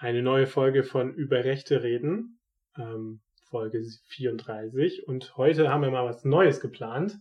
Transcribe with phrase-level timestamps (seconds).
[0.00, 2.40] eine neue Folge von Über Rechte reden,
[2.76, 5.06] ähm, Folge 34.
[5.06, 7.20] Und heute haben wir mal was Neues geplant.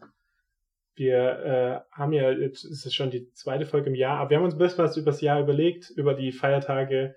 [0.95, 4.37] Wir äh, haben ja, jetzt ist es schon die zweite Folge im Jahr, aber wir
[4.37, 7.15] haben uns ein bisschen was über das Jahr überlegt, über die Feiertage,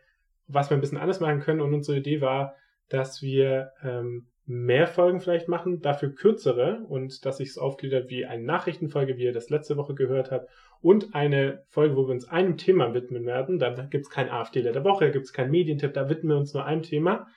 [0.49, 1.61] was wir ein bisschen anders machen können.
[1.61, 2.57] Und unsere Idee war,
[2.89, 8.27] dass wir ähm, mehr Folgen vielleicht machen, dafür kürzere und dass ich es aufgliedert wie
[8.27, 10.51] eine Nachrichtenfolge, wie ihr das letzte Woche gehört habt,
[10.83, 13.59] und eine Folge, wo wir uns einem Thema widmen werden.
[13.59, 16.39] Da gibt es kein AfD der Woche, da gibt es keinen Medientipp, da widmen wir
[16.39, 17.29] uns nur einem Thema.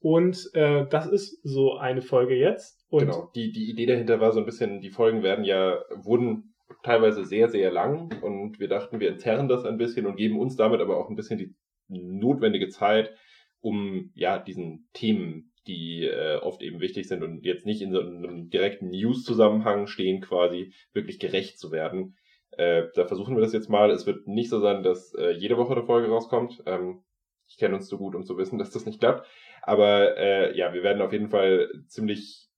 [0.00, 2.86] Und äh, das ist so eine Folge jetzt.
[2.88, 6.54] Und genau, die, die Idee dahinter war so ein bisschen, die Folgen werden ja, wurden
[6.82, 10.56] teilweise sehr, sehr lang und wir dachten, wir entzerren das ein bisschen und geben uns
[10.56, 11.54] damit aber auch ein bisschen die
[11.88, 13.12] notwendige Zeit,
[13.60, 18.00] um ja diesen Themen, die äh, oft eben wichtig sind und jetzt nicht in so
[18.00, 22.16] einem direkten News-Zusammenhang stehen, quasi wirklich gerecht zu werden.
[22.58, 23.90] Äh, da versuchen wir das jetzt mal.
[23.90, 26.62] Es wird nicht so sein, dass äh, jede Woche eine Folge rauskommt.
[26.66, 27.04] Ähm,
[27.46, 29.26] ich kenne uns zu gut, um zu wissen, dass das nicht klappt.
[29.62, 32.48] Aber äh, ja, wir werden auf jeden Fall ziemlich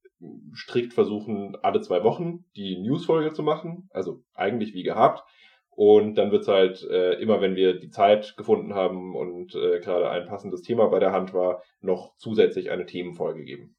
[0.55, 3.89] strikt versuchen, alle zwei Wochen die News-Folge zu machen.
[3.93, 5.23] Also eigentlich wie gehabt.
[5.69, 10.11] Und dann wird's halt äh, immer, wenn wir die Zeit gefunden haben und äh, gerade
[10.11, 13.77] ein passendes Thema bei der Hand war, noch zusätzlich eine Themenfolge geben.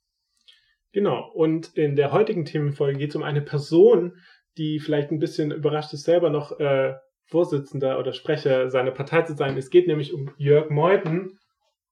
[0.94, 1.30] Genau.
[1.33, 4.17] Und in der heutigen Themenfolge geht es um eine Person,
[4.57, 6.94] die vielleicht ein bisschen überrascht ist, selber noch äh,
[7.25, 9.57] Vorsitzender oder Sprecher seiner Partei zu sein.
[9.57, 11.39] Es geht nämlich um Jörg Meuthen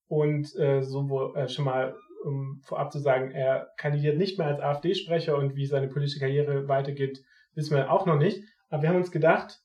[0.07, 4.59] und äh, so äh, schon mal um vorab zu sagen, er kandidiert nicht mehr als
[4.59, 7.23] AfD-Sprecher und wie seine politische Karriere weitergeht,
[7.55, 8.43] wissen wir auch noch nicht.
[8.69, 9.61] Aber wir haben uns gedacht,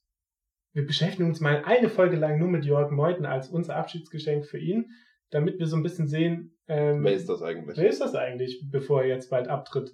[0.73, 4.59] wir beschäftigen uns mal eine Folge lang nur mit Jörg Meuthen als unser Abschiedsgeschenk für
[4.59, 4.91] ihn,
[5.31, 7.77] damit wir so ein bisschen sehen, ähm, wer ist das eigentlich?
[7.77, 9.91] Wer ist das eigentlich, bevor er jetzt bald abtritt?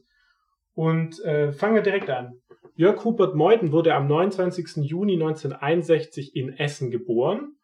[0.80, 2.40] Und äh, fangen wir direkt an.
[2.74, 4.76] Jörg Hubert Meuthen wurde am 29.
[4.76, 7.58] Juni 1961 in Essen geboren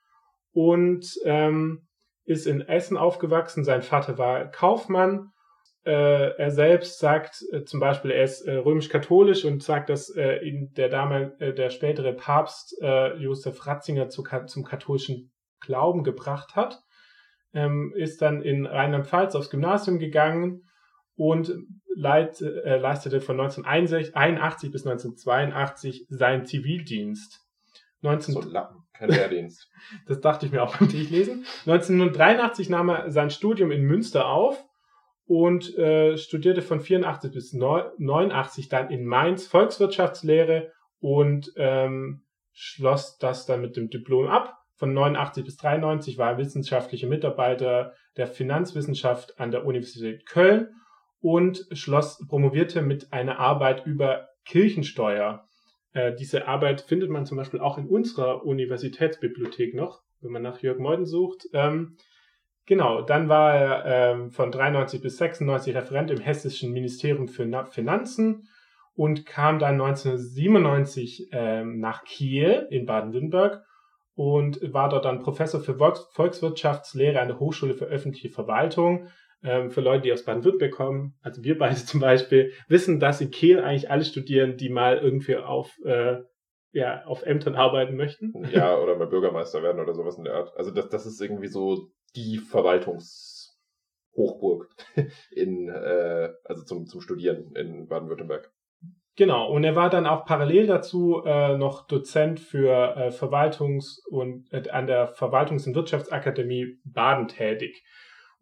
[0.52, 1.88] und ähm,
[2.26, 3.64] ist in Essen aufgewachsen.
[3.64, 5.30] Sein Vater war Kaufmann.
[5.86, 10.40] Äh, er selbst sagt äh, zum Beispiel, er ist äh, römisch-katholisch und sagt, dass äh,
[10.46, 16.54] ihn der damals äh, der spätere Papst äh, Josef Ratzinger zu, zum katholischen Glauben gebracht
[16.54, 16.82] hat.
[17.54, 20.65] Ähm, ist dann in Rheinland-Pfalz aufs Gymnasium gegangen
[21.16, 21.52] und
[21.94, 27.42] leit, äh, leistete von 1981 bis 1982 seinen Zivildienst.
[28.02, 29.68] 19 so Lappen, kein Wehrdienst.
[30.06, 31.46] das dachte ich mir auch beim Durchlesen.
[31.64, 34.62] 1983 nahm er sein Studium in Münster auf
[35.24, 43.46] und äh, studierte von 84 bis 89 dann in Mainz Volkswirtschaftslehre und ähm, schloss das
[43.46, 44.54] dann mit dem Diplom ab.
[44.74, 50.68] Von 89 bis 93 war er wissenschaftlicher Mitarbeiter der Finanzwissenschaft an der Universität Köln
[51.20, 55.46] und schloss, promovierte mit einer Arbeit über Kirchensteuer.
[55.92, 60.60] Äh, diese Arbeit findet man zum Beispiel auch in unserer Universitätsbibliothek noch, wenn man nach
[60.60, 61.46] Jörg Meuden sucht.
[61.52, 61.96] Ähm,
[62.66, 67.64] genau, dann war er ähm, von 93 bis 96 Referent im Hessischen Ministerium für Na
[67.64, 68.48] Finanzen
[68.94, 73.62] und kam dann 1997 ähm, nach Kiel in Baden-Württemberg
[74.14, 79.08] und war dort dann Professor für Volkswirtschaftslehre an der Hochschule für öffentliche Verwaltung
[79.42, 83.30] ähm, für Leute, die aus Baden-Württemberg kommen, also wir beide zum Beispiel, wissen, dass in
[83.30, 86.22] Kiel eigentlich alle studieren, die mal irgendwie auf, äh,
[86.72, 88.32] ja, auf Ämtern arbeiten möchten.
[88.52, 90.54] Ja, oder mal Bürgermeister werden oder sowas in der Art.
[90.56, 94.68] Also das, das ist irgendwie so die Verwaltungshochburg
[95.30, 98.52] in, äh, also zum, zum Studieren in Baden-Württemberg.
[99.18, 104.52] Genau, und er war dann auch parallel dazu äh, noch Dozent für äh, Verwaltungs- und
[104.52, 107.82] äh, an der Verwaltungs- und Wirtschaftsakademie Baden tätig.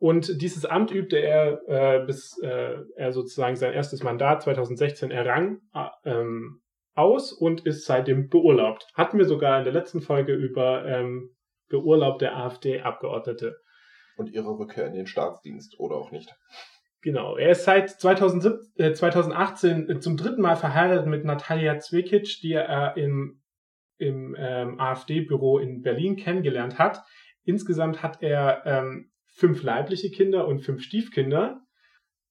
[0.04, 5.62] Und dieses Amt übte er, äh, bis äh, er sozusagen sein erstes Mandat 2016 errang,
[5.72, 6.60] äh, ähm,
[6.92, 8.86] aus und ist seitdem beurlaubt.
[8.92, 11.30] Hatten wir sogar in der letzten Folge über ähm,
[11.70, 13.56] beurlaubte AfD-Abgeordnete.
[14.18, 16.30] Und ihre Rückkehr in den Staatsdienst oder auch nicht.
[17.00, 17.38] Genau.
[17.38, 22.98] Er ist seit 2017, äh, 2018 zum dritten Mal verheiratet mit Natalia Zwikic, die er
[22.98, 23.40] im,
[23.96, 27.00] im ähm, AfD-Büro in Berlin kennengelernt hat.
[27.44, 31.60] Insgesamt hat er ähm, fünf leibliche Kinder und fünf Stiefkinder.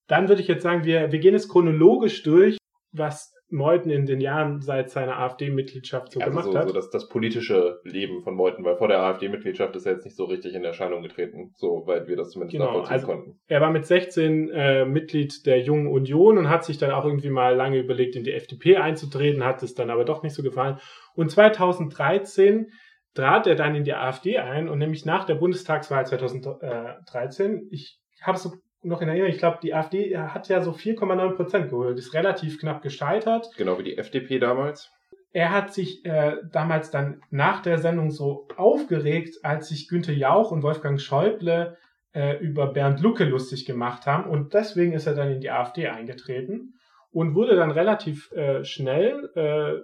[0.07, 2.57] Dann würde ich jetzt sagen, wir, wir gehen es chronologisch durch,
[2.91, 6.67] was Meuthen in den Jahren seit seiner AfD-Mitgliedschaft so also gemacht so, hat.
[6.67, 10.17] So das, das politische Leben von Meuthen, weil vor der AfD-Mitgliedschaft ist er jetzt nicht
[10.17, 13.39] so richtig in Erscheinung getreten, soweit wir das zumindest genau, nachvollziehen also konnten.
[13.47, 17.29] Er war mit 16 äh, Mitglied der Jungen Union und hat sich dann auch irgendwie
[17.29, 20.79] mal lange überlegt, in die FDP einzutreten, hat es dann aber doch nicht so gefallen.
[21.13, 22.71] Und 2013
[23.13, 28.37] trat er dann in die AfD ein und nämlich nach der Bundestagswahl 2013, ich habe
[28.37, 28.49] es
[28.81, 32.59] noch in Erinnerung, ich glaube, die AfD hat ja so 4,9 Prozent geholt, ist relativ
[32.59, 33.49] knapp gescheitert.
[33.57, 34.91] Genau wie die FDP damals.
[35.31, 40.51] er hat sich äh, damals dann nach der Sendung so aufgeregt, als sich Günther Jauch
[40.51, 41.77] und Wolfgang Schäuble
[42.13, 44.29] äh, über Bernd Lucke lustig gemacht haben.
[44.29, 46.75] Und deswegen ist er dann in die AfD eingetreten
[47.11, 49.81] und wurde dann relativ äh, schnell äh,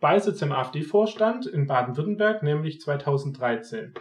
[0.00, 3.94] Beisitz im AfD-Vorstand in Baden-Württemberg, nämlich 2013.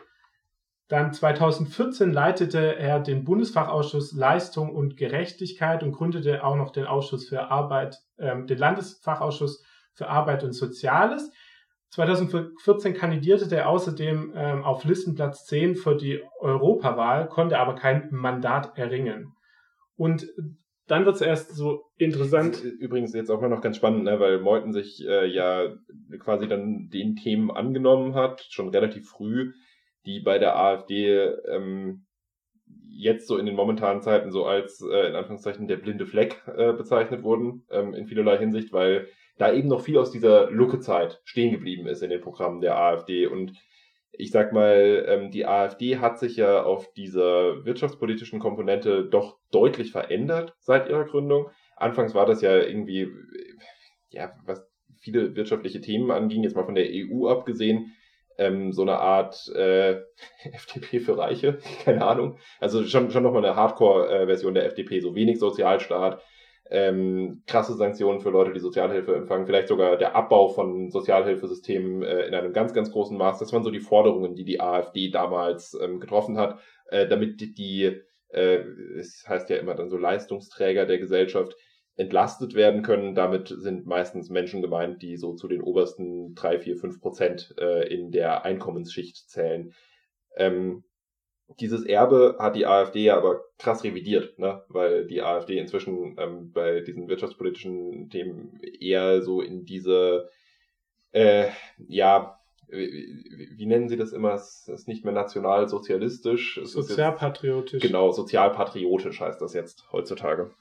[0.88, 7.28] Dann 2014 leitete er den Bundesfachausschuss Leistung und Gerechtigkeit und gründete auch noch den Ausschuss
[7.28, 9.64] für Arbeit, ähm, den Landesfachausschuss
[9.94, 11.32] für Arbeit und Soziales.
[11.90, 18.78] 2014 kandidierte er außerdem ähm, auf Listenplatz 10 für die Europawahl, konnte aber kein Mandat
[18.78, 19.34] erringen.
[19.96, 20.28] Und
[20.88, 22.64] dann wird es erst so interessant.
[22.64, 25.74] Übrigens jetzt auch mal noch ganz spannend, ne, weil Meuthen sich äh, ja
[26.20, 29.54] quasi dann den Themen angenommen hat, schon relativ früh,
[30.06, 31.18] die bei der AfD
[31.50, 32.06] ähm,
[32.88, 36.74] jetzt so in den momentanen Zeiten so als äh, in Anführungszeichen der blinde Fleck äh,
[36.74, 41.52] bezeichnet wurden, ähm, in vielerlei Hinsicht, weil da eben noch viel aus dieser Lucke-Zeit stehen
[41.52, 43.28] geblieben ist in den Programmen der AfD.
[43.28, 43.52] Und
[44.18, 49.92] ich sag mal, ähm, die AfD hat sich ja auf dieser wirtschaftspolitischen Komponente doch deutlich
[49.92, 51.50] verändert seit ihrer Gründung.
[51.76, 53.08] Anfangs war das ja irgendwie,
[54.10, 54.66] ja, was
[55.00, 57.94] viele wirtschaftliche Themen anging, jetzt mal von der EU abgesehen,
[58.38, 60.02] ähm, so eine Art äh,
[60.44, 62.38] FDP für Reiche, keine Ahnung.
[62.60, 66.22] Also schon, schon nochmal eine Hardcore-Version der FDP, so wenig Sozialstaat,
[66.70, 72.28] ähm, krasse Sanktionen für Leute, die Sozialhilfe empfangen, vielleicht sogar der Abbau von Sozialhilfesystemen äh,
[72.28, 73.40] in einem ganz, ganz großen Maß.
[73.40, 78.02] Das waren so die Forderungen, die die AfD damals ähm, getroffen hat, äh, damit die,
[78.30, 78.58] äh,
[78.98, 81.56] es heißt ja immer dann so Leistungsträger der Gesellschaft,
[81.98, 83.16] entlastet werden können.
[83.16, 87.88] Damit sind meistens Menschen gemeint, die so zu den obersten drei, vier, fünf Prozent äh,
[87.88, 89.74] in der Einkommensschicht zählen.
[90.36, 90.84] Ähm,
[91.60, 94.64] dieses Erbe hat die AfD ja aber krass revidiert, ne?
[94.70, 100.30] weil die AfD inzwischen ähm, bei diesen wirtschaftspolitischen Themen eher so in diese,
[101.12, 101.50] äh,
[101.88, 104.34] ja, wie, wie nennen Sie das immer?
[104.34, 106.60] Es ist nicht mehr nationalsozialistisch.
[106.64, 107.82] Sozialpatriotisch.
[107.82, 110.52] genau, sozialpatriotisch heißt das jetzt heutzutage.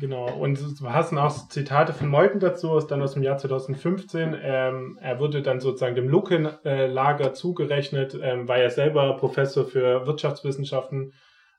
[0.00, 4.36] Genau, und du hast auch Zitate von Meuthen dazu, ist dann aus dem Jahr 2015.
[4.42, 11.12] Ähm, er wurde dann sozusagen dem Lucke-Lager zugerechnet, ähm, war ja selber Professor für Wirtschaftswissenschaften.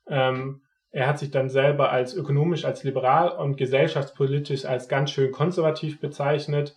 [0.07, 0.61] Ähm,
[0.91, 6.01] er hat sich dann selber als ökonomisch, als liberal und gesellschaftspolitisch als ganz schön konservativ
[6.01, 6.75] bezeichnet.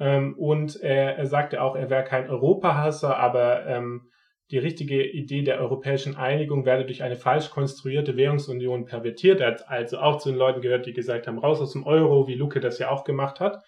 [0.00, 4.10] Ähm, und er, er sagte auch, er wäre kein Europahasser, aber ähm,
[4.50, 9.40] die richtige Idee der europäischen Einigung werde durch eine falsch konstruierte Währungsunion pervertiert.
[9.40, 12.26] Er hat also auch zu den Leuten gehört, die gesagt haben, raus aus dem Euro,
[12.28, 13.62] wie Luke das ja auch gemacht hat.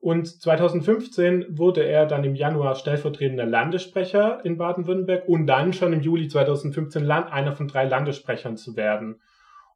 [0.00, 6.00] Und 2015 wurde er dann im Januar stellvertretender Landessprecher in Baden-Württemberg und dann schon im
[6.00, 9.20] Juli 2015 Land, einer von drei Landessprechern zu werden.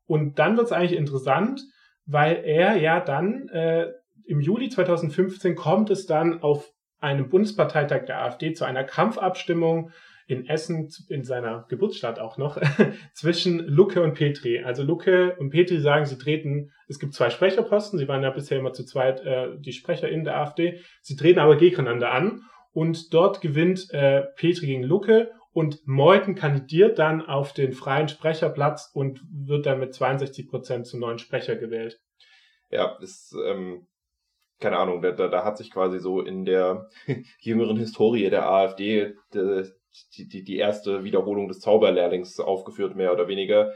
[0.06, 1.62] Und dann wird es eigentlich interessant,
[2.04, 3.88] weil er ja dann äh,
[4.26, 6.70] im Juli 2015 kommt es dann auf
[7.00, 9.92] einem Bundesparteitag der AfD zu einer Kampfabstimmung
[10.28, 12.60] in Essen, in seiner Geburtsstadt auch noch,
[13.14, 14.62] zwischen Lucke und Petri.
[14.62, 18.58] Also Lucke und Petri sagen, sie treten, es gibt zwei Sprecherposten, sie waren ja bisher
[18.58, 22.42] immer zu zweit äh, die Sprecher in der AfD, sie treten aber gegeneinander an
[22.72, 28.90] und dort gewinnt äh, Petri gegen Lucke und Meuthen kandidiert dann auf den freien Sprecherplatz
[28.92, 31.98] und wird dann mit 62 Prozent zum neuen Sprecher gewählt.
[32.70, 33.86] Ja, ist, ähm,
[34.60, 36.90] keine Ahnung, da, da, da hat sich quasi so in der
[37.40, 39.64] jüngeren Historie der AfD de,
[40.17, 43.73] die, die, die erste Wiederholung des Zauberlehrlings aufgeführt, mehr oder weniger,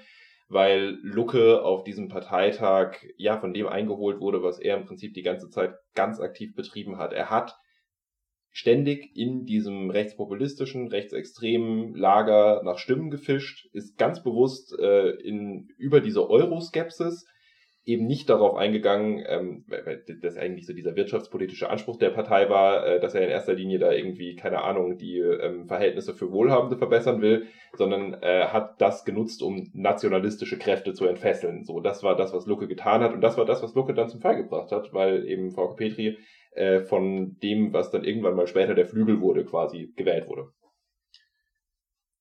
[0.49, 5.23] weil Lucke auf diesem Parteitag ja von dem eingeholt wurde, was er im Prinzip die
[5.23, 7.13] ganze Zeit ganz aktiv betrieben hat.
[7.13, 7.57] Er hat
[8.51, 16.01] ständig in diesem rechtspopulistischen, rechtsextremen Lager nach Stimmen gefischt, ist ganz bewusst äh, in über
[16.01, 17.27] diese Euroskepsis
[17.85, 22.87] eben nicht darauf eingegangen, ähm, weil das eigentlich so dieser wirtschaftspolitische Anspruch der Partei war,
[22.87, 26.77] äh, dass er in erster Linie da irgendwie, keine Ahnung, die ähm, Verhältnisse für Wohlhabende
[26.77, 31.65] verbessern will, sondern äh, hat das genutzt, um nationalistische Kräfte zu entfesseln.
[31.65, 34.09] So, das war das, was Lucke getan hat und das war das, was Lucke dann
[34.09, 36.19] zum Fall gebracht hat, weil eben Frau Petri
[36.53, 40.53] äh, von dem, was dann irgendwann mal später der Flügel wurde, quasi gewählt wurde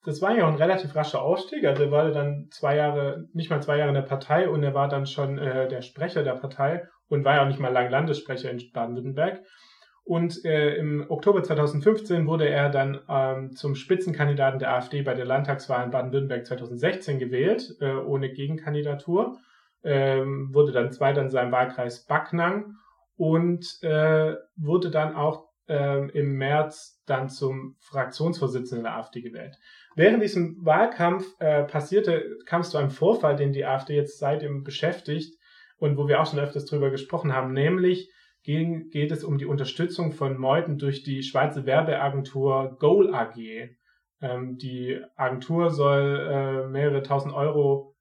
[0.03, 1.63] das war ja auch ein relativ rascher Ausstieg.
[1.65, 4.73] Also er war dann zwei Jahre, nicht mal zwei Jahre in der Partei und er
[4.73, 7.89] war dann schon äh, der Sprecher der Partei und war ja auch nicht mal lang
[7.89, 9.41] Landessprecher in Baden-Württemberg.
[10.03, 15.25] Und äh, im Oktober 2015 wurde er dann ähm, zum Spitzenkandidaten der AfD bei der
[15.25, 19.37] Landtagswahl in Baden-Württemberg 2016 gewählt, äh, ohne Gegenkandidatur.
[19.83, 22.75] Ähm, wurde dann Zweiter in seinem Wahlkreis Backnang
[23.15, 29.57] und äh, wurde dann auch äh, im März dann zum Fraktionsvorsitzenden der AfD gewählt.
[29.95, 34.63] Während diesem Wahlkampf äh, passierte, kam es zu einem Vorfall, den die AfD jetzt seitdem
[34.63, 35.37] beschäftigt
[35.77, 38.11] und wo wir auch schon öfters drüber gesprochen haben, nämlich
[38.43, 43.37] gehen, geht es um die Unterstützung von Meuten durch die Schweizer Werbeagentur Goal AG.
[44.21, 47.95] Ähm, die Agentur soll äh, mehrere tausend Euro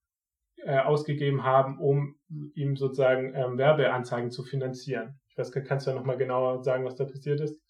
[0.65, 2.17] äh, ausgegeben haben, um
[2.55, 5.20] ihm sozusagen ähm, Werbeanzeigen zu finanzieren.
[5.31, 7.61] Ich weiß, kannst du ja nochmal genauer sagen, was da passiert ist?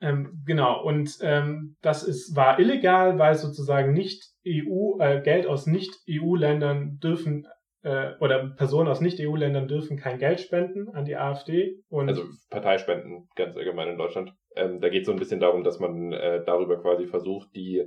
[0.00, 5.66] Ähm, genau, und ähm, das ist, war illegal, weil sozusagen nicht EU, äh, Geld aus
[5.66, 7.46] Nicht-EU-Ländern dürfen
[7.82, 11.76] äh, oder Personen aus Nicht-EU-Ländern dürfen kein Geld spenden an die AfD.
[11.88, 14.32] Und also Parteispenden ganz allgemein in Deutschland.
[14.56, 17.84] Ähm, da geht es so ein bisschen darum, dass man äh, darüber quasi versucht, die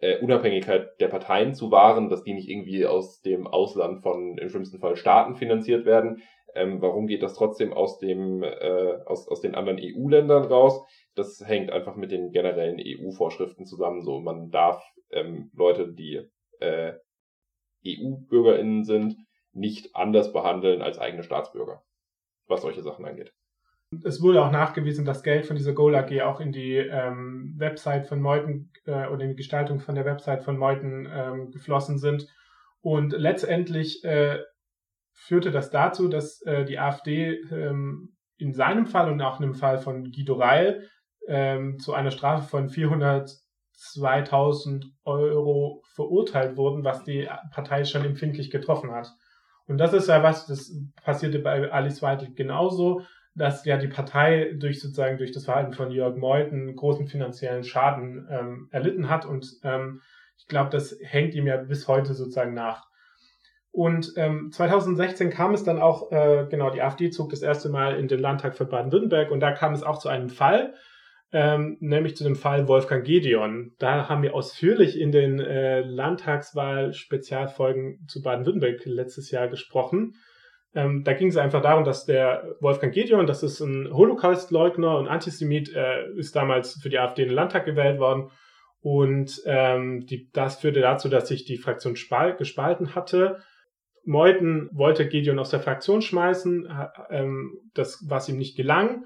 [0.00, 4.48] äh, Unabhängigkeit der Parteien zu wahren, dass die nicht irgendwie aus dem Ausland von im
[4.48, 6.22] schlimmsten Fall Staaten finanziert werden.
[6.54, 10.82] Ähm, warum geht das trotzdem aus dem äh, aus, aus den anderen EU-Ländern raus?
[11.14, 14.02] Das hängt einfach mit den generellen EU-Vorschriften zusammen.
[14.02, 16.20] So, man darf ähm, Leute, die
[16.60, 16.94] äh,
[17.86, 19.16] EU-BürgerInnen sind,
[19.52, 21.82] nicht anders behandeln als eigene Staatsbürger,
[22.46, 23.32] was solche Sachen angeht.
[24.04, 28.06] Es wurde auch nachgewiesen, dass Geld von dieser Goal AG auch in die ähm, Website
[28.06, 32.28] von Meuten äh, oder in die Gestaltung von der Website von Meuten ähm, geflossen sind.
[32.82, 34.38] Und letztendlich äh,
[35.12, 39.54] führte das dazu, dass äh, die AfD ähm, in seinem Fall und auch in dem
[39.54, 40.88] Fall von Guido Reil
[41.28, 48.90] ähm, zu einer Strafe von 402.000 Euro verurteilt wurden, was die Partei schon empfindlich getroffen
[48.92, 49.12] hat.
[49.66, 53.02] Und das ist ja was, das passierte bei Alice Weidel genauso,
[53.34, 58.26] dass ja die Partei durch sozusagen durch das Verhalten von Jörg Meuthen großen finanziellen Schaden
[58.30, 60.00] ähm, erlitten hat und ähm,
[60.36, 62.89] ich glaube, das hängt ihm ja bis heute sozusagen nach.
[63.72, 67.96] Und ähm, 2016 kam es dann auch, äh, genau, die AfD zog das erste Mal
[67.98, 70.74] in den Landtag für Baden-Württemberg und da kam es auch zu einem Fall,
[71.32, 73.70] ähm, nämlich zu dem Fall Wolfgang Gedeon.
[73.78, 80.16] Da haben wir ausführlich in den äh, Landtagswahl-Spezialfolgen zu Baden-Württemberg letztes Jahr gesprochen.
[80.74, 85.06] Ähm, da ging es einfach darum, dass der Wolfgang Gedeon, das ist ein Holocaust-Leugner und
[85.06, 88.32] Antisemit, äh, ist damals für die AfD in den Landtag gewählt worden.
[88.82, 93.40] Und ähm, die, das führte dazu, dass sich die Fraktion spal gespalten hatte.
[94.10, 96.68] Meuthen wollte Gedeon aus der Fraktion schmeißen,
[97.10, 99.04] ähm, das, was ihm nicht gelang.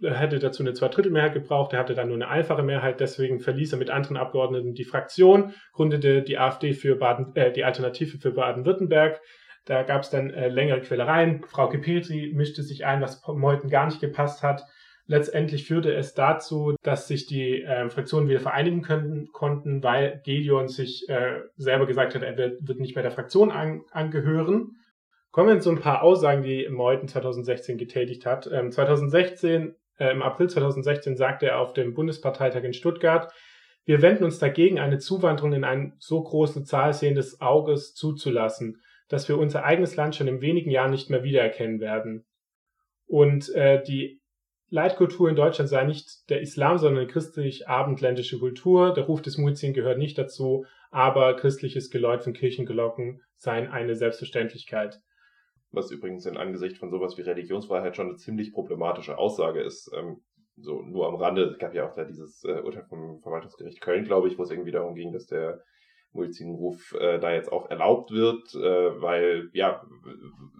[0.00, 3.72] Er hätte dazu eine Zweidrittelmehrheit gebraucht, er hatte dann nur eine einfache Mehrheit, deswegen verließ
[3.72, 8.30] er mit anderen Abgeordneten die Fraktion, gründete die AfD für Baden, äh, die Alternative für
[8.30, 9.20] Baden-Württemberg.
[9.66, 11.42] Da gab es dann äh, längere Quälereien.
[11.46, 14.64] Frau Petri mischte sich ein, was Meuthen gar nicht gepasst hat.
[15.08, 20.68] Letztendlich führte es dazu, dass sich die äh, Fraktionen wieder vereinigen können, konnten, weil Gedeon
[20.68, 24.72] sich äh, selber gesagt hat, er wird, wird nicht mehr der Fraktion an, angehören.
[25.30, 28.50] Kommen wir zu ein paar Aussagen, die Meuthen 2016 getätigt hat.
[28.52, 33.32] Ähm, 2016 äh, Im April 2016 sagte er auf dem Bundesparteitag in Stuttgart,
[33.84, 39.28] wir wenden uns dagegen, eine Zuwanderung in einer so großen Zahl sehendes Auges zuzulassen, dass
[39.28, 42.24] wir unser eigenes Land schon in wenigen Jahren nicht mehr wiedererkennen werden.
[43.06, 44.20] Und äh, die
[44.68, 48.92] Leitkultur in Deutschland sei nicht der Islam, sondern christlich-abendländische Kultur.
[48.92, 55.00] Der Ruf des Muezzin gehört nicht dazu, aber christliches Geläut von Kirchenglocken seien eine Selbstverständlichkeit
[55.76, 59.90] was übrigens in Angesicht von sowas wie Religionsfreiheit schon eine ziemlich problematische Aussage ist.
[59.94, 60.22] Ähm,
[60.56, 64.04] so nur am Rande, es gab ja auch da dieses äh, Urteil vom Verwaltungsgericht Köln,
[64.04, 65.62] glaube ich, wo es irgendwie darum ging, dass der
[66.12, 69.84] Muizzinruf äh, da jetzt auch erlaubt wird, äh, weil ja,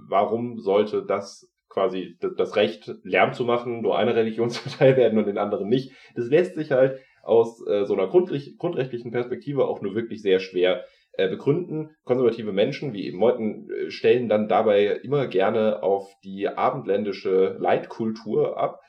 [0.06, 5.38] warum sollte das quasi das Recht, Lärm zu machen, nur eine Religionspartei werden und den
[5.38, 5.92] anderen nicht?
[6.14, 10.85] Das lässt sich halt aus äh, so einer grundrechtlichen Perspektive auch nur wirklich sehr schwer
[11.18, 11.96] äh, begründen.
[12.04, 18.58] Konservative Menschen wie eben Meuthen äh, stellen dann dabei immer gerne auf die abendländische Leitkultur
[18.58, 18.80] ab.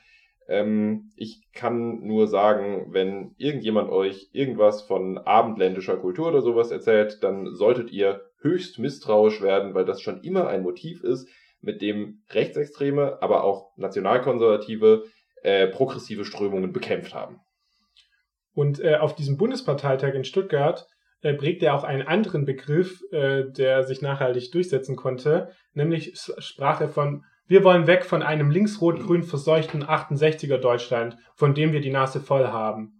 [0.46, 7.18] Ähm, ich kann nur sagen, wenn irgendjemand euch irgendwas von abendländischer Kultur oder sowas erzählt,
[7.22, 11.28] dann solltet ihr höchst misstrauisch werden, weil das schon immer ein Motiv ist,
[11.60, 15.04] mit dem Rechtsextreme, aber auch nationalkonservative,
[15.42, 17.40] äh, progressive Strömungen bekämpft haben.
[18.54, 20.86] Und äh, auf diesem Bundesparteitag in Stuttgart
[21.22, 26.80] äh, prägt er auch einen anderen Begriff, äh, der sich nachhaltig durchsetzen konnte, nämlich sprach
[26.80, 31.90] er von wir wollen weg von einem linksrot-grün verseuchten 68er Deutschland, von dem wir die
[31.90, 32.97] Nase voll haben.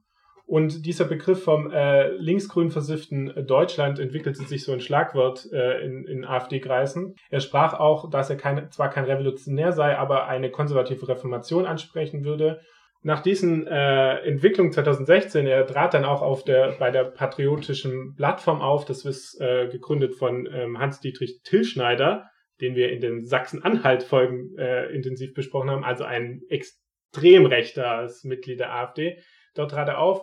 [0.48, 6.06] Und dieser Begriff vom äh, linksgrün versifften Deutschland entwickelte sich so ein Schlagwort äh, in,
[6.06, 7.14] in AfD-Kreisen.
[7.28, 12.24] Er sprach auch, dass er kein, zwar kein Revolutionär sei, aber eine konservative Reformation ansprechen
[12.24, 12.60] würde
[13.02, 18.60] nach diesen äh, Entwicklungen 2016, er trat dann auch auf der, bei der patriotischen Plattform
[18.60, 22.28] auf, das ist äh, gegründet von ähm, Hans-Dietrich Tillschneider,
[22.60, 28.74] den wir in den Sachsen-Anhalt-Folgen äh, intensiv besprochen haben, also ein extrem rechter Mitglied der
[28.74, 29.18] AfD.
[29.54, 30.22] Dort trat er auf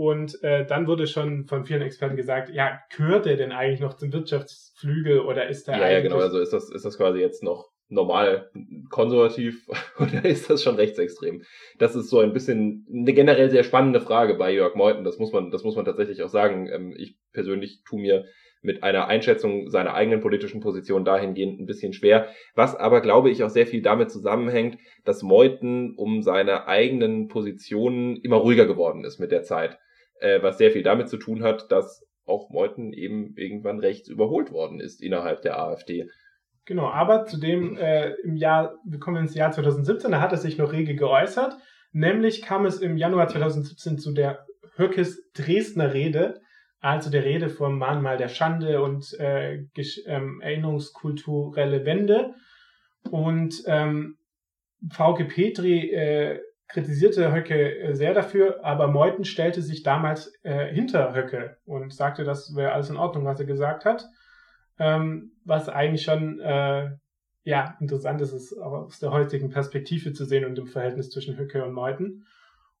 [0.00, 3.92] und äh, dann wurde schon von vielen Experten gesagt, ja, gehört er denn eigentlich noch
[3.92, 5.92] zum Wirtschaftsflügel oder ist er ja, eigentlich...
[5.92, 8.50] Ja, genau, also ist das, ist das quasi jetzt noch normal
[8.88, 11.42] konservativ oder ist das schon rechtsextrem?
[11.76, 15.04] Das ist so ein bisschen eine generell sehr spannende Frage bei Jörg Meuthen.
[15.04, 16.70] Das muss man, das muss man tatsächlich auch sagen.
[16.72, 18.24] Ähm, ich persönlich tue mir
[18.62, 23.44] mit einer Einschätzung seiner eigenen politischen Position dahingehend ein bisschen schwer, was aber, glaube ich,
[23.44, 29.18] auch sehr viel damit zusammenhängt, dass Meuthen um seine eigenen Positionen immer ruhiger geworden ist
[29.18, 29.78] mit der Zeit,
[30.20, 34.52] äh, was sehr viel damit zu tun hat, dass auch Meuthen eben irgendwann rechts überholt
[34.52, 36.08] worden ist innerhalb der AfD.
[36.64, 40.56] Genau, aber zudem äh, im Jahr, wir kommen ins Jahr 2017, da hat er sich
[40.56, 41.54] noch rege geäußert.
[41.92, 44.46] Nämlich kam es im Januar 2017 zu der
[44.76, 46.40] Höckes Dresdner Rede,
[46.78, 49.64] also der Rede vom Mahnmal der Schande und äh,
[50.06, 52.34] ähm, erinnerungskulturelle Wende.
[53.10, 54.16] Und ähm,
[54.88, 56.40] VG Petri äh,
[56.72, 62.24] kritisierte Höcke äh, sehr dafür, aber Meuthen stellte sich damals äh, hinter Höcke und sagte,
[62.24, 64.06] das wäre alles in Ordnung, was er gesagt hat
[64.80, 66.90] ähm, was eigentlich schon äh,
[67.44, 71.62] ja interessant ist, ist aus der heutigen Perspektive zu sehen und im Verhältnis zwischen Hücke
[71.64, 72.26] und Meuthen.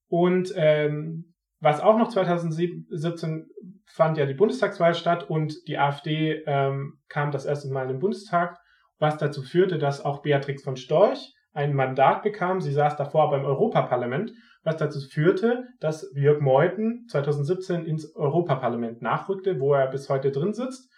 [0.08, 3.50] Und ähm, was auch noch 2017
[3.84, 8.00] fand ja die Bundestagswahl statt und die AfD ähm, kam das erste Mal in den
[8.00, 8.58] Bundestag,
[8.98, 12.60] was dazu führte, dass auch Beatrix von Storch ein Mandat bekam.
[12.60, 19.58] Sie saß davor beim Europaparlament, was dazu führte, dass Jörg Meuthen 2017 ins Europaparlament nachrückte,
[19.60, 20.90] wo er bis heute drin sitzt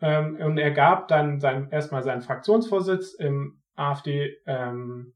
[0.00, 5.14] ähm, und er gab dann sein, erstmal seinen Fraktionsvorsitz im AfD, ähm,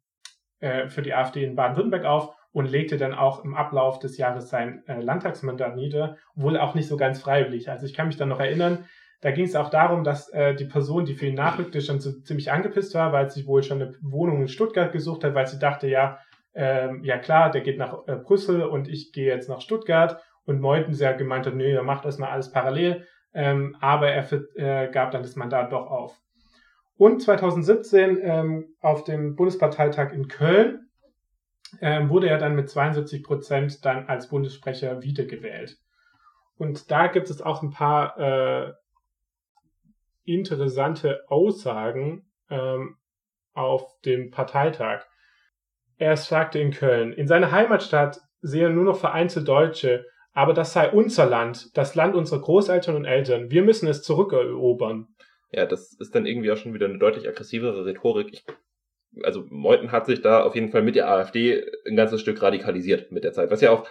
[0.61, 4.49] äh, für die AfD in Baden-Württemberg auf und legte dann auch im Ablauf des Jahres
[4.49, 7.71] sein äh, Landtagsmandat nieder, wohl auch nicht so ganz freiwillig.
[7.71, 8.87] Also ich kann mich dann noch erinnern,
[9.21, 12.13] da ging es auch darum, dass äh, die Person, die für ihn nachrückte, schon so
[12.21, 15.59] ziemlich angepisst war, weil sie wohl schon eine Wohnung in Stuttgart gesucht hat, weil sie
[15.59, 16.19] dachte, ja,
[16.55, 20.23] ähm, ja klar, der geht nach äh, Brüssel und ich gehe jetzt nach Stuttgart.
[20.45, 24.91] Und Meuthen sehr gemeint hat, nee, er macht erstmal alles parallel ähm, aber er äh,
[24.91, 26.21] gab dann das Mandat doch auf.
[26.97, 30.89] Und 2017 ähm, auf dem Bundesparteitag in Köln
[31.81, 35.79] ähm, wurde er dann mit 72 Prozent dann als Bundessprecher wiedergewählt.
[36.57, 38.73] Und da gibt es auch ein paar äh,
[40.35, 42.97] interessante Aussagen ähm,
[43.55, 45.05] auf dem Parteitag.
[45.97, 50.07] Er sagte in Köln, in seiner Heimatstadt sehen nur noch vereinzelt Deutsche
[50.39, 53.51] aber das sei unser Land, das Land unserer Großeltern und Eltern.
[53.51, 55.09] Wir müssen es zurückerobern.
[55.51, 58.29] Ja, das ist dann irgendwie auch schon wieder eine deutlich aggressivere Rhetorik.
[58.33, 58.45] Ich,
[59.25, 63.11] also Meuthen hat sich da auf jeden Fall mit der AfD ein ganzes Stück radikalisiert
[63.11, 63.89] mit der Zeit, was ja auch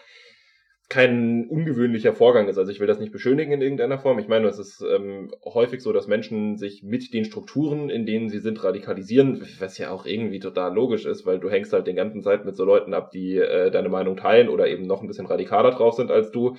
[0.90, 2.58] kein ungewöhnlicher Vorgang ist.
[2.58, 4.20] Also ich will das nicht beschönigen in irgendeiner Form.
[4.20, 8.30] Ich meine, es ist ähm, häufig so, dass Menschen sich mit den Strukturen, in denen
[8.30, 11.98] sie sind, radikalisieren, was ja auch irgendwie total logisch ist, weil du hängst halt den
[11.98, 15.08] ganzen Zeit mit so Leuten ab, die äh, deine Meinung teilen oder eben noch ein
[15.08, 16.56] bisschen radikaler drauf sind als du.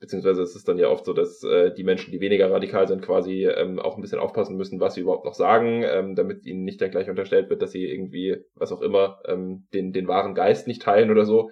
[0.00, 3.02] Beziehungsweise es ist dann ja oft so, dass äh, die Menschen, die weniger radikal sind,
[3.02, 6.64] quasi ähm, auch ein bisschen aufpassen müssen, was sie überhaupt noch sagen, ähm, damit ihnen
[6.64, 10.34] nicht dann gleich unterstellt wird, dass sie irgendwie, was auch immer, ähm, den, den wahren
[10.34, 11.50] Geist nicht teilen oder so.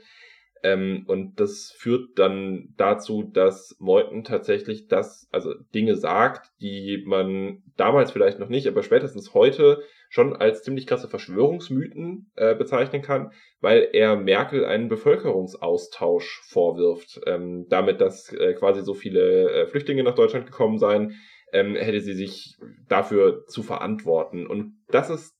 [0.64, 7.62] Ähm, und das führt dann dazu, dass Meuthen tatsächlich das, also Dinge sagt, die man
[7.76, 13.32] damals vielleicht noch nicht, aber spätestens heute schon als ziemlich krasse Verschwörungsmythen äh, bezeichnen kann,
[13.60, 17.20] weil er Merkel einen Bevölkerungsaustausch vorwirft.
[17.26, 21.14] Ähm, damit, dass äh, quasi so viele äh, Flüchtlinge nach Deutschland gekommen seien,
[21.52, 22.56] ähm, hätte sie sich
[22.88, 24.46] dafür zu verantworten.
[24.46, 25.33] Und das ist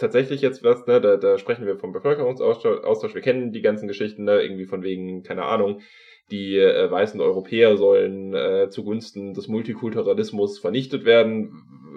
[0.00, 4.24] tatsächlich jetzt was, ne, da, da sprechen wir vom Bevölkerungsaustausch, wir kennen die ganzen Geschichten,
[4.24, 5.80] ne, irgendwie von wegen, keine Ahnung,
[6.30, 11.52] die äh, weißen Europäer sollen äh, zugunsten des Multikulturalismus vernichtet werden,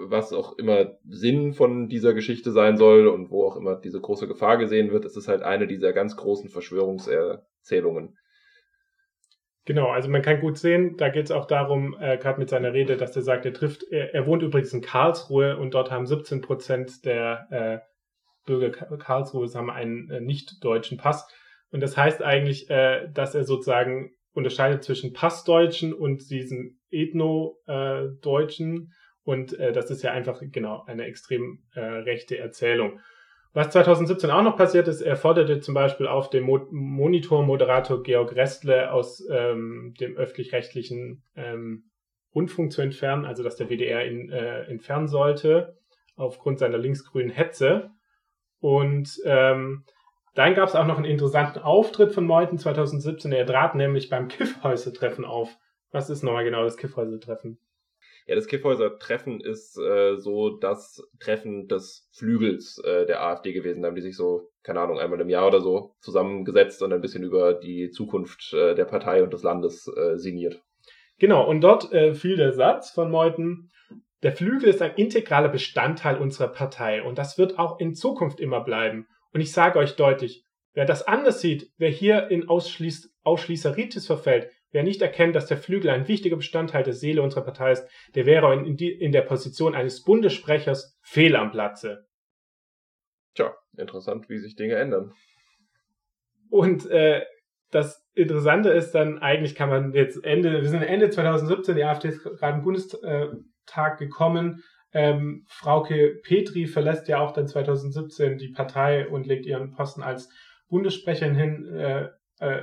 [0.08, 4.28] was auch immer Sinn von dieser Geschichte sein soll und wo auch immer diese große
[4.28, 8.16] Gefahr gesehen wird, ist es halt eine dieser ganz großen Verschwörungserzählungen.
[9.66, 12.74] Genau, also man kann gut sehen, da geht es auch darum, äh, gerade mit seiner
[12.74, 16.04] Rede, dass er sagt, er trifft, er, er, wohnt übrigens in Karlsruhe und dort haben
[16.04, 17.93] 17 Prozent der äh,
[18.44, 21.26] Bürger Karlsruhe haben einen äh, nicht-deutschen Pass.
[21.70, 28.92] Und das heißt eigentlich, äh, dass er sozusagen unterscheidet zwischen Passdeutschen und diesen Ethno-Deutschen.
[29.22, 33.00] und äh, das ist ja einfach genau eine extrem äh, rechte Erzählung.
[33.54, 38.34] Was 2017 auch noch passiert ist, er forderte zum Beispiel auf dem Mo Monitor-Moderator Georg
[38.34, 41.84] Restle aus ähm, dem öffentlich-rechtlichen ähm,
[42.34, 45.78] Rundfunk zu entfernen, also dass der WDR ihn äh, entfernen sollte,
[46.16, 47.92] aufgrund seiner linksgrünen Hetze.
[48.64, 49.84] Und ähm,
[50.34, 53.30] dann gab es auch noch einen interessanten Auftritt von Meuthen 2017.
[53.30, 55.54] Er trat nämlich beim Kiffhäuser-Treffen auf.
[55.92, 57.58] Was ist nochmal genau das Kiffhäuser-Treffen?
[58.26, 63.82] Ja, das Kiffhäuser-Treffen ist äh, so das Treffen des Flügels äh, der AfD gewesen.
[63.82, 67.02] Da haben die sich so, keine Ahnung, einmal im Jahr oder so zusammengesetzt und ein
[67.02, 70.62] bisschen über die Zukunft äh, der Partei und des Landes äh, sinniert.
[71.18, 73.70] Genau, und dort äh, fiel der Satz von Meuthen,
[74.24, 78.64] Der Flügel ist ein integraler Bestandteil unserer Partei und das wird auch in Zukunft immer
[78.64, 79.06] bleiben.
[79.34, 84.50] Und ich sage euch deutlich, wer das anders sieht, wer hier in Ausschließ Ausschließeritis verfällt,
[84.70, 88.24] wer nicht erkennt, dass der Flügel ein wichtiger Bestandteil der Seele unserer Partei ist, der
[88.24, 92.06] wäre in, die, in der Position eines Bundessprechers fehl am Platze.
[93.34, 95.12] Tja, interessant, wie sich Dinge ändern.
[96.48, 97.26] Und äh,
[97.70, 102.08] das Interessante ist dann, eigentlich kann man jetzt Ende, wir sind Ende 2017, die AfD
[102.08, 102.62] ist gerade im
[103.64, 104.62] Bundestag gekommen.
[104.92, 110.28] Ähm, Frauke Petri verlässt ja auch dann 2017 die Partei und legt ihren Posten als
[110.68, 112.62] Bundessprecherin hin, äh, äh,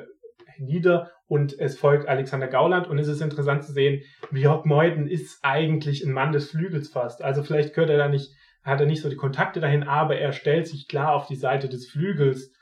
[0.58, 5.40] nieder und es folgt Alexander Gauland und es ist interessant zu sehen, Jörg Meuthen ist
[5.44, 7.22] eigentlich ein Mann des Flügels fast.
[7.22, 8.32] Also vielleicht gehört er da nicht,
[8.64, 11.68] hat er nicht so die Kontakte dahin, aber er stellt sich klar auf die Seite
[11.68, 12.54] des Flügels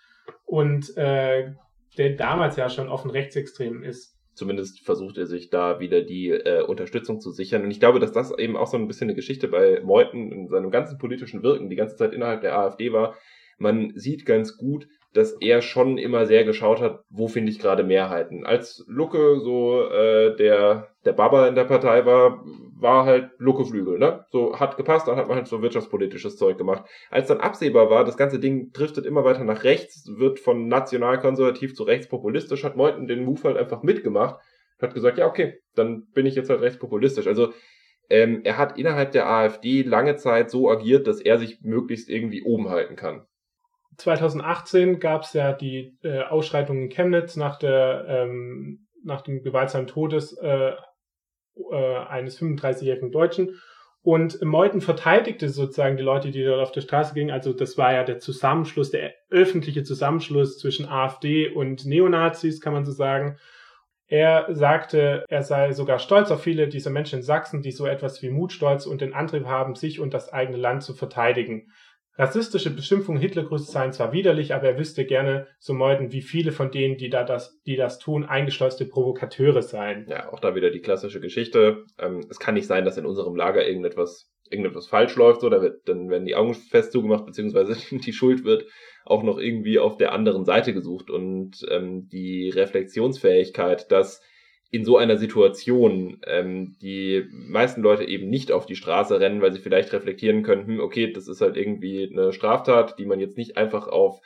[0.46, 1.52] und äh,
[1.98, 4.19] der damals ja schon offen rechtsextrem ist.
[4.40, 7.62] Zumindest versucht er sich da wieder die äh, Unterstützung zu sichern.
[7.62, 10.48] Und ich glaube, dass das eben auch so ein bisschen eine Geschichte bei Meuthen in
[10.48, 13.18] seinem ganzen politischen Wirken die ganze Zeit innerhalb der AfD war.
[13.58, 17.84] Man sieht ganz gut, dass er schon immer sehr geschaut hat, wo finde ich gerade
[17.84, 18.46] Mehrheiten.
[18.46, 22.44] Als Lucke so äh, der der Baba in der Partei war,
[22.78, 24.26] war halt Lucke Flügel, ne?
[24.30, 26.84] So hat gepasst, dann hat man halt so wirtschaftspolitisches Zeug gemacht.
[27.10, 31.74] Als dann absehbar war, das ganze Ding driftet immer weiter nach rechts, wird von nationalkonservativ
[31.74, 34.40] zu rechtspopulistisch, hat Meuthen den Move halt einfach mitgemacht,
[34.82, 37.28] hat gesagt, ja okay, dann bin ich jetzt halt rechtspopulistisch.
[37.28, 37.54] Also
[38.10, 42.44] ähm, er hat innerhalb der AfD lange Zeit so agiert, dass er sich möglichst irgendwie
[42.44, 43.26] oben halten kann.
[44.00, 49.88] 2018 gab es ja die äh, Ausschreitungen in Chemnitz nach der ähm, nach dem gewaltsamen
[49.88, 50.72] Todes äh,
[51.72, 53.60] äh, eines 35-jährigen Deutschen.
[54.02, 57.32] Und Meuthen verteidigte sozusagen die Leute, die dort auf der Straße gingen.
[57.32, 62.86] Also das war ja der Zusammenschluss, der öffentliche Zusammenschluss zwischen AfD und Neonazis, kann man
[62.86, 63.38] so sagen.
[64.08, 68.24] Er sagte, er sei sogar stolz auf viele dieser Menschen in Sachsen, die so etwas
[68.24, 71.72] wie Mutstolz und den Antrieb haben, sich und das eigene Land zu verteidigen.
[72.20, 76.70] Rassistische Beschimpfungen Hitlergrüße seien zwar widerlich, aber er wüsste gerne so meuten, wie viele von
[76.70, 80.06] denen, die da das, die das tun, eingeschleuste Provokateure seien.
[80.10, 81.86] Ja, auch da wieder die klassische Geschichte.
[81.98, 85.62] Ähm, es kann nicht sein, dass in unserem Lager irgendetwas, irgendetwas falsch läuft, so, da
[85.62, 88.66] wird, dann werden die Augen fest zugemacht, beziehungsweise die Schuld wird
[89.06, 94.22] auch noch irgendwie auf der anderen Seite gesucht und ähm, die Reflexionsfähigkeit, dass
[94.72, 99.52] in so einer Situation ähm, die meisten Leute eben nicht auf die Straße rennen, weil
[99.52, 103.38] sie vielleicht reflektieren können, hm, okay, das ist halt irgendwie eine Straftat, die man jetzt
[103.38, 104.22] nicht einfach auf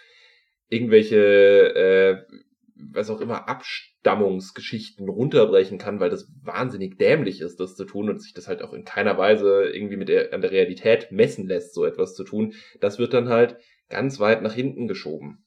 [0.67, 2.35] irgendwelche, äh,
[2.75, 8.21] was auch immer, Abstammungsgeschichten runterbrechen kann, weil das wahnsinnig dämlich ist, das zu tun und
[8.21, 11.73] sich das halt auch in keiner Weise irgendwie mit der, an der Realität messen lässt,
[11.73, 12.53] so etwas zu tun.
[12.81, 15.42] Das wird dann halt ganz weit nach hinten geschoben.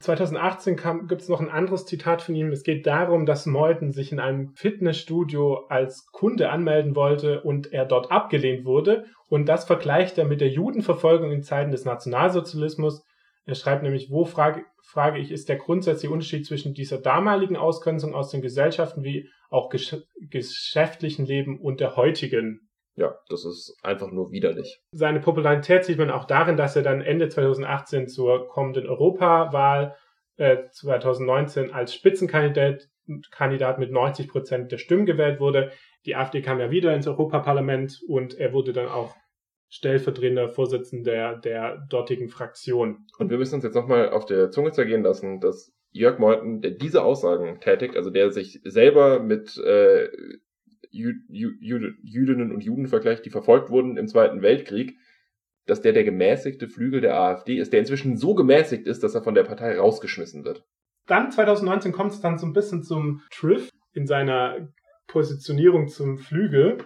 [0.00, 0.76] 2018
[1.08, 2.52] gibt es noch ein anderes Zitat von ihm.
[2.52, 7.84] Es geht darum, dass Meuthen sich in einem Fitnessstudio als Kunde anmelden wollte und er
[7.84, 9.06] dort abgelehnt wurde.
[9.28, 13.04] Und das vergleicht er mit der Judenverfolgung in Zeiten des Nationalsozialismus.
[13.44, 18.14] Er schreibt nämlich, wo frage, frage ich, ist der grundsätzliche Unterschied zwischen dieser damaligen Ausgrenzung
[18.14, 19.96] aus den Gesellschaften wie auch gesch
[20.30, 22.67] geschäftlichen Leben und der heutigen?
[22.98, 24.80] Ja, das ist einfach nur widerlich.
[24.92, 29.96] Seine Popularität sieht man auch darin, dass er dann Ende 2018 zur kommenden Europawahl
[30.36, 32.88] äh, 2019 als Spitzenkandidat
[33.30, 35.72] Kandidat mit 90 Prozent der Stimmen gewählt wurde.
[36.04, 39.16] Die AfD kam ja wieder ins Europaparlament und er wurde dann auch
[39.70, 43.06] stellvertretender Vorsitzender der, dortigen Fraktion.
[43.18, 46.72] Und wir müssen uns jetzt nochmal auf der Zunge zergehen lassen, dass Jörg Meuthen, der
[46.72, 50.08] diese Aussagen tätigt, also der sich selber mit äh,
[50.90, 54.96] Jü Jü Jüdinnen und Juden vergleicht, die verfolgt wurden im Zweiten Weltkrieg,
[55.66, 59.22] dass der der gemäßigte Flügel der AfD ist, der inzwischen so gemäßigt ist, dass er
[59.22, 60.64] von der Partei rausgeschmissen wird.
[61.06, 64.68] Dann 2019 kommt es dann so ein bisschen zum Triff in seiner
[65.06, 66.78] Positionierung zum Flügel.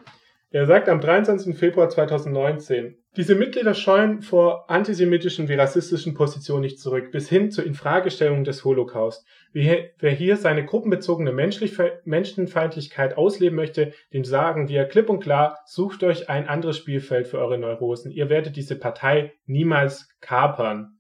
[0.54, 1.56] Er sagt am 23.
[1.56, 7.64] Februar 2019, diese Mitglieder scheuen vor antisemitischen wie rassistischen Positionen nicht zurück, bis hin zur
[7.64, 9.26] Infragestellung des Holocaust.
[9.54, 16.28] Wer hier seine gruppenbezogene Menschenfeindlichkeit ausleben möchte, dem sagen wir klipp und klar, sucht euch
[16.28, 18.12] ein anderes Spielfeld für eure Neurosen.
[18.12, 20.98] Ihr werdet diese Partei niemals kapern.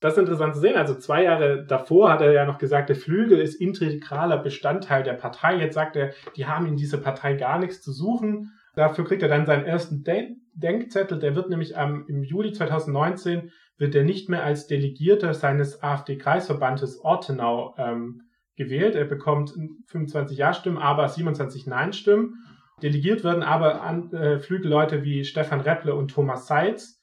[0.00, 0.76] Das ist interessant zu sehen.
[0.76, 5.14] Also zwei Jahre davor hat er ja noch gesagt, der Flügel ist integraler Bestandteil der
[5.14, 5.56] Partei.
[5.56, 8.50] Jetzt sagt er, die haben in dieser Partei gar nichts zu suchen.
[8.74, 11.18] Dafür kriegt er dann seinen ersten Den Denkzettel.
[11.18, 17.00] Der wird nämlich am, im Juli 2019 wird er nicht mehr als Delegierter seines AfD-Kreisverbandes
[17.00, 18.22] Ortenau ähm,
[18.56, 18.94] gewählt.
[18.94, 19.52] Er bekommt
[19.88, 22.34] 25 Ja-Stimmen, aber 27 Nein-Stimmen.
[22.82, 27.00] Delegiert werden aber an, äh, Flügelleute wie Stefan Repple und Thomas Seitz.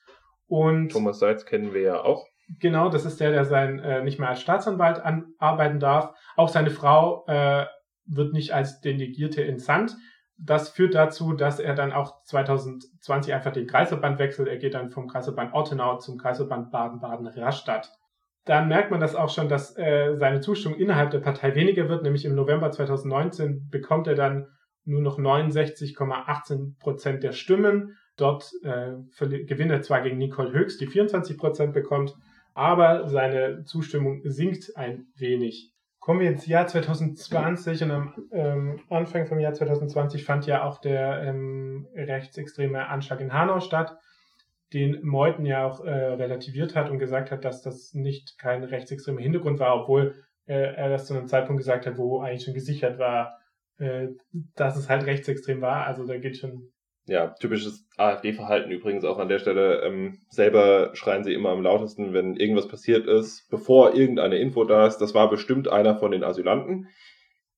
[0.47, 2.25] Und Thomas Seitz kennen wir ja auch.
[2.59, 6.13] Genau, das ist der, der sein äh, nicht mehr als Staatsanwalt an, arbeiten darf.
[6.35, 7.65] Auch seine Frau äh,
[8.05, 9.95] wird nicht als Delegierte entsandt
[10.43, 14.47] das führt dazu, dass er dann auch 2020 einfach den Kreisverband wechselt.
[14.47, 17.91] Er geht dann vom Kreisverband Ortenau zum Kreisverband Baden-Baden-Rastatt.
[18.45, 22.01] Dann merkt man das auch schon, dass äh, seine Zustimmung innerhalb der Partei weniger wird,
[22.01, 24.47] nämlich im November 2019 bekommt er dann
[24.83, 27.97] nur noch 69,18 Prozent der Stimmen.
[28.17, 28.93] Dort äh,
[29.45, 32.15] gewinnt er zwar gegen Nicole Höchst, die 24 Prozent bekommt,
[32.55, 35.70] aber seine Zustimmung sinkt ein wenig.
[36.01, 40.81] Kommen wir ins Jahr 2020 und am ähm, Anfang vom Jahr 2020 fand ja auch
[40.81, 43.99] der ähm, rechtsextreme Anschlag in Hanau statt,
[44.73, 49.21] den Meuthen ja auch äh, relativiert hat und gesagt hat, dass das nicht kein rechtsextremer
[49.21, 50.15] Hintergrund war, obwohl
[50.47, 53.37] äh, er das zu einem Zeitpunkt gesagt hat, wo eigentlich schon gesichert war,
[53.77, 54.07] äh,
[54.55, 55.85] dass es halt rechtsextrem war.
[55.85, 56.71] Also da geht schon
[57.05, 59.81] ja, typisches AfD-Verhalten übrigens auch an der Stelle.
[59.81, 64.87] Ähm, selber schreien sie immer am lautesten, wenn irgendwas passiert ist, bevor irgendeine Info da
[64.87, 64.97] ist.
[64.97, 66.87] Das war bestimmt einer von den Asylanten.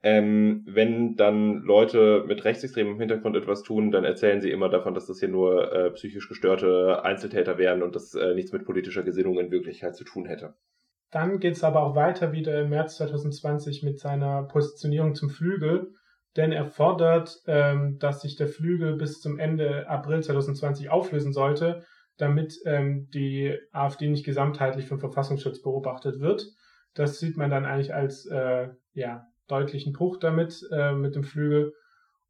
[0.06, 5.08] Ähm, wenn dann Leute mit rechtsextremem Hintergrund etwas tun, dann erzählen sie immer davon, dass
[5.08, 9.40] das hier nur äh, psychisch gestörte Einzeltäter wären und das äh, nichts mit politischer Gesinnung
[9.40, 10.56] in Wirklichkeit zu tun hätte.
[11.10, 15.94] Dann geht es aber auch weiter wieder im März 2020 mit seiner Positionierung zum Flügel
[16.36, 21.86] denn er fordert, ähm, dass sich der Flügel bis zum Ende April 2020 auflösen sollte,
[22.18, 26.46] damit ähm, die AfD nicht gesamtheitlich vom Verfassungsschutz beobachtet wird.
[26.94, 31.74] Das sieht man dann eigentlich als äh, ja, deutlichen Bruch damit, äh, mit dem Flügel.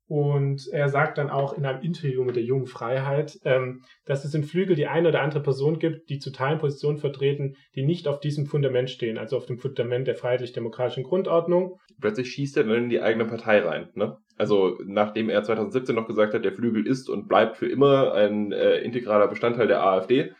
[0.07, 4.33] Und er sagt dann auch in einem Interview mit der Jungen Freiheit, ähm, dass es
[4.33, 8.07] im Flügel die eine oder andere Person gibt, die zu Teilen Positionen vertreten, die nicht
[8.07, 11.79] auf diesem Fundament stehen, also auf dem Fundament der freiheitlich-demokratischen Grundordnung.
[12.01, 13.89] Plötzlich schießt er dann in die eigene Partei rein.
[13.95, 14.17] Ne?
[14.37, 18.51] Also nachdem er 2017 noch gesagt hat, der Flügel ist und bleibt für immer ein
[18.51, 20.33] äh, integraler Bestandteil der AfD,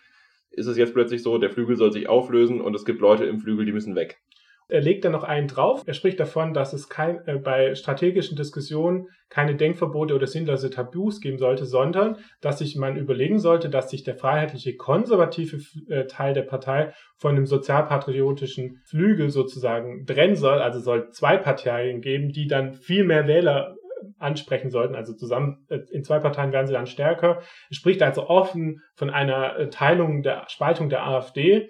[0.52, 3.40] ist es jetzt plötzlich so, der Flügel soll sich auflösen und es gibt Leute im
[3.40, 4.20] Flügel, die müssen weg.
[4.68, 5.84] Er legt dann noch einen drauf.
[5.86, 11.20] Er spricht davon, dass es kein, äh, bei strategischen Diskussionen keine Denkverbote oder sinnlose Tabus
[11.20, 15.58] geben sollte, sondern dass sich man überlegen sollte, dass sich der freiheitliche konservative
[15.90, 20.60] äh, Teil der Partei von dem sozialpatriotischen Flügel sozusagen trennen soll.
[20.60, 24.96] Also soll zwei Parteien geben, die dann viel mehr Wähler äh, ansprechen sollten.
[24.96, 27.40] Also zusammen äh, in zwei Parteien werden sie dann stärker.
[27.70, 31.70] Er spricht also offen von einer äh, Teilung der Spaltung der AfD,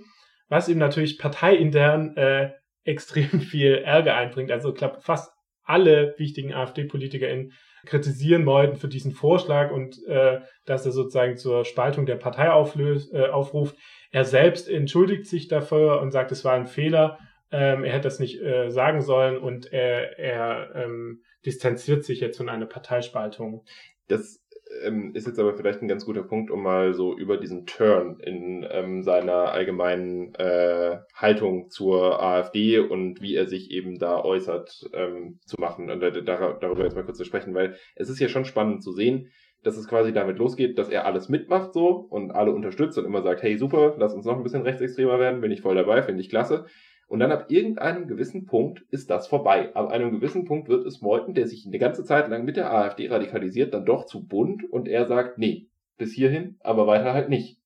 [0.49, 2.51] was ihm natürlich parteiintern äh,
[2.83, 4.51] extrem viel Ärger einbringt.
[4.51, 5.31] Also ich glaube, fast
[5.63, 7.53] alle wichtigen AfD-PolitikerInnen
[7.85, 13.13] kritisieren Meuthen für diesen Vorschlag und äh, dass er sozusagen zur Spaltung der Partei auflöst,
[13.13, 13.75] äh, aufruft.
[14.11, 17.19] Er selbst entschuldigt sich dafür und sagt, es war ein Fehler.
[17.51, 22.37] Ähm, er hätte das nicht äh, sagen sollen und er, er ähm, distanziert sich jetzt
[22.37, 23.65] von einer Parteispaltung.
[24.07, 24.42] Das
[24.81, 28.19] ähm, ist jetzt aber vielleicht ein ganz guter Punkt, um mal so über diesen Turn
[28.19, 34.89] in ähm, seiner allgemeinen äh, Haltung zur AfD und wie er sich eben da äußert
[34.93, 38.27] ähm, zu machen und äh, darüber jetzt mal kurz zu sprechen, weil es ist ja
[38.27, 39.31] schon spannend zu sehen,
[39.63, 43.21] dass es quasi damit losgeht, dass er alles mitmacht so und alle unterstützt und immer
[43.21, 46.21] sagt, hey super, lass uns noch ein bisschen rechtsextremer werden, bin ich voll dabei, finde
[46.21, 46.65] ich klasse.
[47.07, 49.75] Und dann ab irgendeinem gewissen Punkt ist das vorbei.
[49.75, 52.73] Ab einem gewissen Punkt wird es Meuthen, der sich eine ganze Zeit lang mit der
[52.73, 57.29] AfD radikalisiert, dann doch zu bunt und er sagt, nee, bis hierhin, aber weiter halt
[57.29, 57.59] nicht.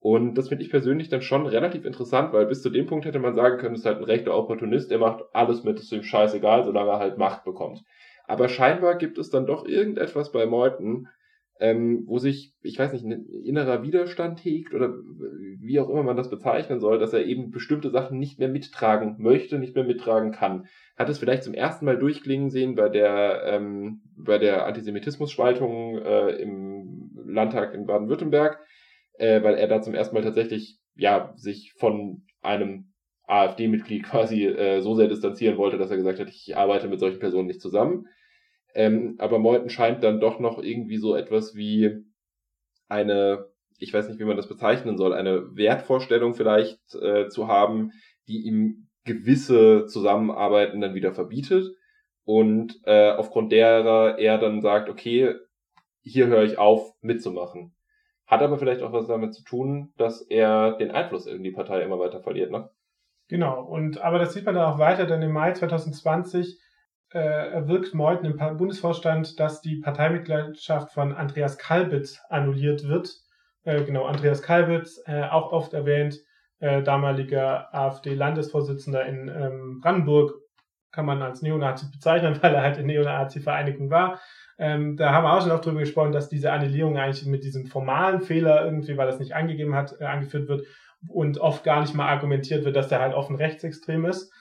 [0.00, 3.18] Und das finde ich persönlich dann schon relativ interessant, weil bis zu dem Punkt hätte
[3.18, 6.04] man sagen können, es ist halt ein rechter Opportunist, der macht alles mit, ist ihm
[6.04, 7.82] scheißegal, solange er halt Macht bekommt.
[8.26, 11.08] Aber scheinbar gibt es dann doch irgendetwas bei Meuthen,
[11.60, 14.94] ähm, wo sich, ich weiß nicht, ein innerer Widerstand hegt oder
[15.60, 19.16] wie auch immer man das bezeichnen soll, dass er eben bestimmte Sachen nicht mehr mittragen
[19.18, 20.66] möchte, nicht mehr mittragen kann.
[20.96, 26.30] Hat es vielleicht zum ersten Mal durchklingen sehen bei der, ähm, bei der Antisemitismus-Spaltung äh,
[26.36, 28.60] im Landtag in Baden-Württemberg,
[29.14, 32.92] äh, weil er da zum ersten Mal tatsächlich ja sich von einem
[33.26, 37.18] AfD-Mitglied quasi äh, so sehr distanzieren wollte, dass er gesagt hat, ich arbeite mit solchen
[37.18, 38.06] Personen nicht zusammen.
[38.78, 42.04] Ähm, aber Meuthen scheint dann doch noch irgendwie so etwas wie
[42.88, 43.48] eine,
[43.80, 47.90] ich weiß nicht, wie man das bezeichnen soll, eine Wertvorstellung vielleicht äh, zu haben,
[48.28, 51.74] die ihm gewisse Zusammenarbeiten dann wieder verbietet
[52.22, 55.34] und äh, aufgrund derer er dann sagt, okay,
[56.02, 57.74] hier höre ich auf mitzumachen.
[58.28, 61.82] Hat aber vielleicht auch was damit zu tun, dass er den Einfluss in die Partei
[61.82, 62.70] immer weiter verliert, ne?
[63.26, 66.60] Genau, und aber das sieht man dann auch weiter, denn im Mai 2020
[67.12, 73.10] äh, erwirkt Meuthen im Bundesvorstand, dass die Parteimitgliedschaft von Andreas Kalbitz annulliert wird.
[73.64, 76.18] Äh, genau, Andreas Kalbitz, äh, auch oft erwähnt,
[76.60, 80.34] äh, damaliger AfD-Landesvorsitzender in ähm, Brandenburg,
[80.90, 84.20] kann man als Neonazi bezeichnen, weil er halt in Neonazi-Vereinigung war.
[84.58, 87.66] Ähm, da haben wir auch schon auch drüber gesprochen, dass diese Annulierung eigentlich mit diesem
[87.66, 90.66] formalen Fehler irgendwie, weil das nicht angegeben hat, äh, angeführt wird
[91.06, 94.32] und oft gar nicht mal argumentiert wird, dass der halt offen rechtsextrem ist.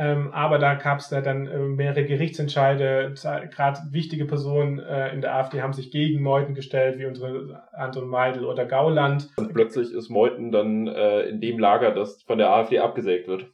[0.00, 3.14] Ähm, aber da gab es da dann äh, mehrere Gerichtsentscheide.
[3.50, 8.06] Gerade wichtige Personen äh, in der AfD haben sich gegen Meuthen gestellt, wie unsere Anton
[8.06, 9.28] Meidel oder Gauland.
[9.36, 13.46] Und plötzlich ist Meuthen dann äh, in dem Lager, das von der AfD abgesägt wird.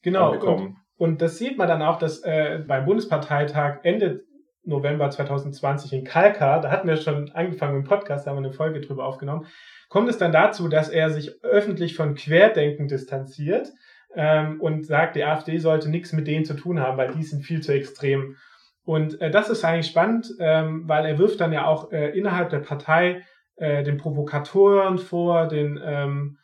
[0.00, 0.32] Genau.
[0.32, 4.24] Und, und, das sieht man dann auch, dass äh, beim Bundesparteitag Ende
[4.64, 8.54] November 2020 in Kalkar, da hatten wir schon angefangen im Podcast, da haben wir eine
[8.54, 9.46] Folge drüber aufgenommen,
[9.90, 13.72] kommt es dann dazu, dass er sich öffentlich von Querdenken distanziert
[14.14, 17.42] ähm, und sagt, die AfD sollte nichts mit denen zu tun haben, weil die sind
[17.42, 18.36] viel zu extrem.
[18.84, 22.50] Und äh, das ist eigentlich spannend, ähm, weil er wirft dann ja auch äh, innerhalb
[22.50, 23.22] der Partei
[23.56, 26.39] äh, den Provokatoren vor, den ähm, äh,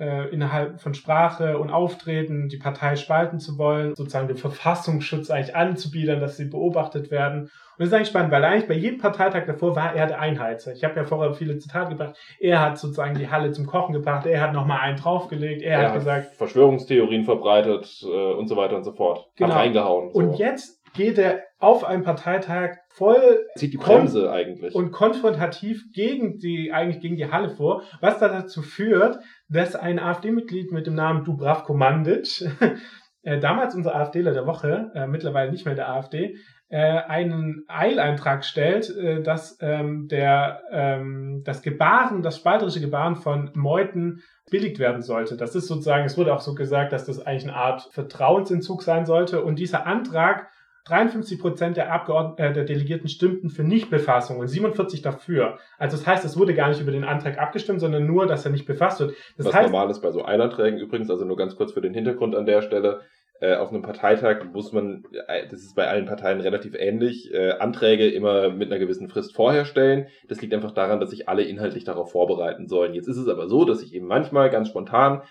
[0.00, 6.20] innerhalb von Sprache und Auftreten die Partei spalten zu wollen, sozusagen den Verfassungsschutz eigentlich anzubiedern,
[6.20, 7.42] dass sie beobachtet werden.
[7.42, 10.72] Und das ist eigentlich spannend, weil eigentlich bei jedem Parteitag davor war er der Einheitser.
[10.72, 12.16] Ich habe ja vorher viele Zitate gebracht.
[12.38, 15.88] Er hat sozusagen die Halle zum Kochen gebracht, er hat nochmal einen draufgelegt, er, er
[15.88, 16.34] hat gesagt.
[16.36, 19.28] Verschwörungstheorien verbreitet äh, und so weiter und so fort.
[19.36, 19.50] Genau.
[19.50, 20.12] Hat reingehauen.
[20.12, 20.18] So.
[20.18, 26.38] Und jetzt geht er auf einem Parteitag voll zieht die Bremse eigentlich und konfrontativ gegen
[26.38, 30.94] die eigentlich gegen die Halle vor, was da dazu führt, dass ein AfD-Mitglied mit dem
[30.94, 32.44] Namen Dubravko Mandic,
[33.22, 36.36] äh, damals unser AfDler der Woche, äh, mittlerweile nicht mehr der AfD,
[36.70, 43.50] äh, einen Eileintrag stellt, äh, dass ähm, der ähm, das Gebaren, das spalterische Gebaren von
[43.54, 45.36] Meuten billigt werden sollte.
[45.36, 49.04] Das ist sozusagen, es wurde auch so gesagt, dass das eigentlich eine Art Vertrauensentzug sein
[49.04, 49.44] sollte.
[49.44, 50.48] Und dieser Antrag
[50.86, 55.58] 53 Prozent der, Abgeordneten, äh, der Delegierten stimmten für Nichtbefassung und 47 dafür.
[55.78, 58.50] Also das heißt, es wurde gar nicht über den Antrag abgestimmt, sondern nur, dass er
[58.50, 59.14] nicht befasst wird.
[59.36, 61.94] Das Was heißt, normal ist bei so Eilanträgen übrigens, also nur ganz kurz für den
[61.94, 63.02] Hintergrund an der Stelle.
[63.42, 67.52] Äh, auf einem Parteitag muss man, äh, das ist bei allen Parteien relativ ähnlich, äh,
[67.52, 70.08] Anträge immer mit einer gewissen Frist vorher stellen.
[70.28, 72.92] Das liegt einfach daran, dass sich alle inhaltlich darauf vorbereiten sollen.
[72.92, 75.22] Jetzt ist es aber so, dass sich eben manchmal ganz spontan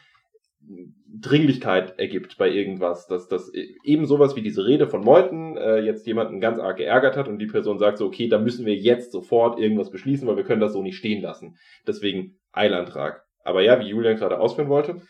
[1.12, 3.52] Dringlichkeit ergibt bei irgendwas, dass das
[3.84, 7.39] eben sowas wie diese Rede von Meuthen äh, jetzt jemanden ganz arg geärgert hat und
[7.39, 10.62] die Person sagt so, okay, da müssen wir jetzt sofort irgendwas beschließen, weil wir können
[10.62, 11.56] das so nicht stehen lassen.
[11.88, 13.24] Deswegen Eilantrag.
[13.43, 15.02] Aber ja, wie Julian gerade ausführen wollte.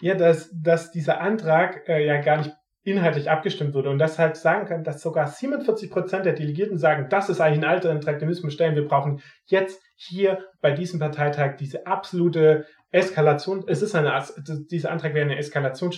[0.00, 2.52] Ja, dass, dass dieser Antrag äh, ja gar nicht
[2.84, 7.08] inhaltlich abgestimmt wurde und das halt sagen kann, dass sogar 47 Prozent der Delegierten sagen,
[7.10, 8.76] das ist eigentlich ein alter Antrag, den müssen wir stellen.
[8.76, 14.24] Wir brauchen jetzt hier bei diesem Parteitag diese absolute Eskalation, es ist eine,
[14.70, 15.92] dieser Antrag wäre eine Eskalation,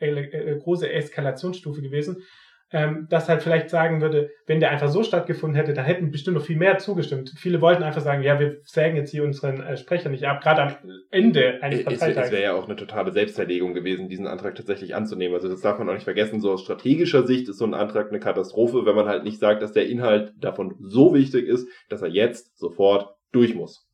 [0.00, 2.22] äh, äh, große Eskalationsstufe gewesen,
[2.70, 6.36] ähm, das halt vielleicht sagen würde, wenn der einfach so stattgefunden hätte, dann hätten bestimmt
[6.36, 7.32] noch viel mehr zugestimmt.
[7.36, 10.62] Viele wollten einfach sagen, ja, wir sägen jetzt hier unseren äh, Sprecher nicht ab, gerade
[10.62, 10.74] am
[11.10, 12.26] Ende eines Parteitags.
[12.26, 15.34] Es wäre ja auch eine totale Selbstverlegung gewesen, diesen Antrag tatsächlich anzunehmen.
[15.34, 16.40] Also das darf man auch nicht vergessen.
[16.40, 19.62] So aus strategischer Sicht ist so ein Antrag eine Katastrophe, wenn man halt nicht sagt,
[19.62, 23.87] dass der Inhalt davon so wichtig ist, dass er jetzt sofort durch muss.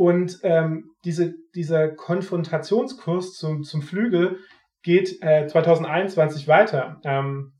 [0.00, 4.38] Und ähm, diese, dieser Konfrontationskurs zum, zum Flügel
[4.82, 7.02] geht äh, 2021 weiter.
[7.04, 7.52] Ähm,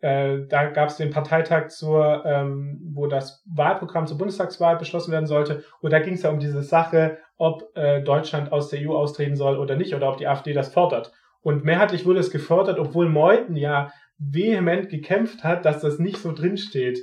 [0.00, 5.24] äh, da gab es den Parteitag zur, ähm, wo das Wahlprogramm zur Bundestagswahl beschlossen werden
[5.24, 5.64] sollte.
[5.80, 9.36] Und da ging es ja um diese Sache, ob äh, Deutschland aus der EU austreten
[9.36, 11.12] soll oder nicht, oder ob die AfD das fordert.
[11.40, 16.32] Und mehrheitlich wurde es gefordert, obwohl Meuthen ja vehement gekämpft hat, dass das nicht so
[16.32, 16.98] drinsteht.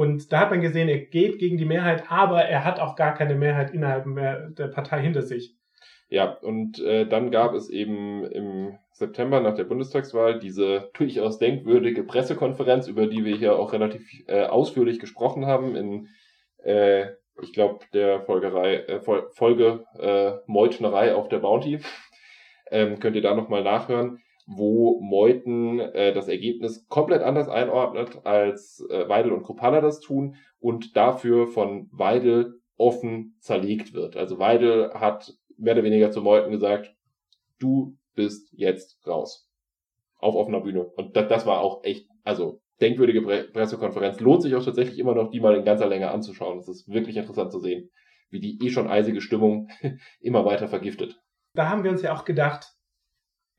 [0.00, 3.12] Und da hat man gesehen, er geht gegen die Mehrheit, aber er hat auch gar
[3.12, 4.06] keine Mehrheit innerhalb
[4.56, 5.58] der Partei hinter sich.
[6.08, 12.02] Ja, und äh, dann gab es eben im September nach der Bundestagswahl diese durchaus denkwürdige
[12.02, 16.08] Pressekonferenz, über die wir hier auch relativ äh, ausführlich gesprochen haben in,
[16.64, 17.08] äh,
[17.42, 21.80] ich glaube, der Folgerei, äh, Folge äh, Meutnerei auf der Bounty.
[22.70, 28.84] Ähm, könnt ihr da nochmal nachhören wo Meuthen äh, das Ergebnis komplett anders einordnet, als
[28.90, 34.16] äh, Weidel und Kropala das tun und dafür von Weidel offen zerlegt wird.
[34.16, 36.92] Also Weidel hat mehr oder weniger zu Meuthen gesagt,
[37.60, 39.48] du bist jetzt raus.
[40.18, 40.84] Auf offener Bühne.
[40.84, 44.18] Und das, das war auch echt, also denkwürdige Pre Pressekonferenz.
[44.18, 46.58] Lohnt sich auch tatsächlich immer noch, die mal in ganzer Länge anzuschauen.
[46.58, 47.90] Es ist wirklich interessant zu sehen,
[48.30, 49.68] wie die eh schon eisige Stimmung
[50.20, 51.20] immer weiter vergiftet.
[51.54, 52.79] Da haben wir uns ja auch gedacht,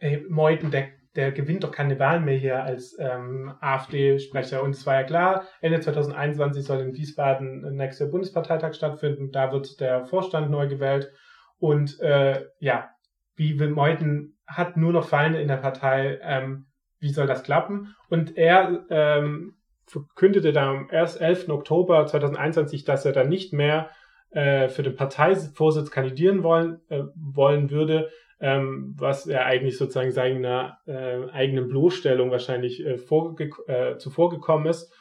[0.01, 4.61] ey, Meuthen, der, der gewinnt doch keine Wahl mehr hier als ähm, AfD-Sprecher.
[4.61, 9.31] Und es war ja klar, Ende 2021 soll in Wiesbaden nächster Bundesparteitag stattfinden.
[9.31, 11.11] Da wird der Vorstand neu gewählt.
[11.59, 12.89] Und äh, ja,
[13.35, 16.19] wie will Meuthen hat nur noch Feinde in der Partei.
[16.21, 16.65] Ähm,
[16.99, 17.95] wie soll das klappen?
[18.09, 19.55] Und er ähm,
[19.85, 21.49] verkündete dann am 11.
[21.49, 23.89] Oktober 2021, dass er dann nicht mehr
[24.31, 28.09] äh, für den Parteivorsitz kandidieren wollen, äh, wollen würde,
[28.41, 34.65] ähm, was er eigentlich sozusagen seiner äh, eigenen Bloßstellung wahrscheinlich äh, vorge äh, zuvor gekommen
[34.65, 34.93] ist.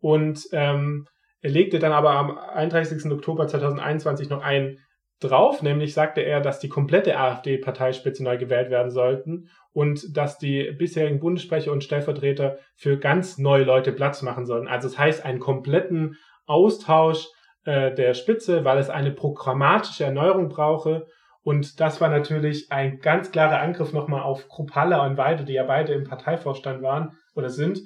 [0.00, 1.06] Und ähm,
[1.40, 3.10] er legte dann aber am 31.
[3.10, 4.78] Oktober 2021 noch ein,
[5.22, 10.72] drauf, nämlich sagte er, dass die komplette AfD-Parteispitze neu gewählt werden sollten und dass die
[10.72, 14.68] bisherigen Bundessprecher und Stellvertreter für ganz neue Leute Platz machen sollen.
[14.68, 16.16] Also das heißt einen kompletten
[16.46, 17.28] Austausch
[17.64, 21.06] äh, der Spitze, weil es eine programmatische Erneuerung brauche.
[21.42, 25.64] Und das war natürlich ein ganz klarer Angriff nochmal auf Kruppalla und Weide, die ja
[25.64, 27.80] beide im Parteivorstand waren oder sind,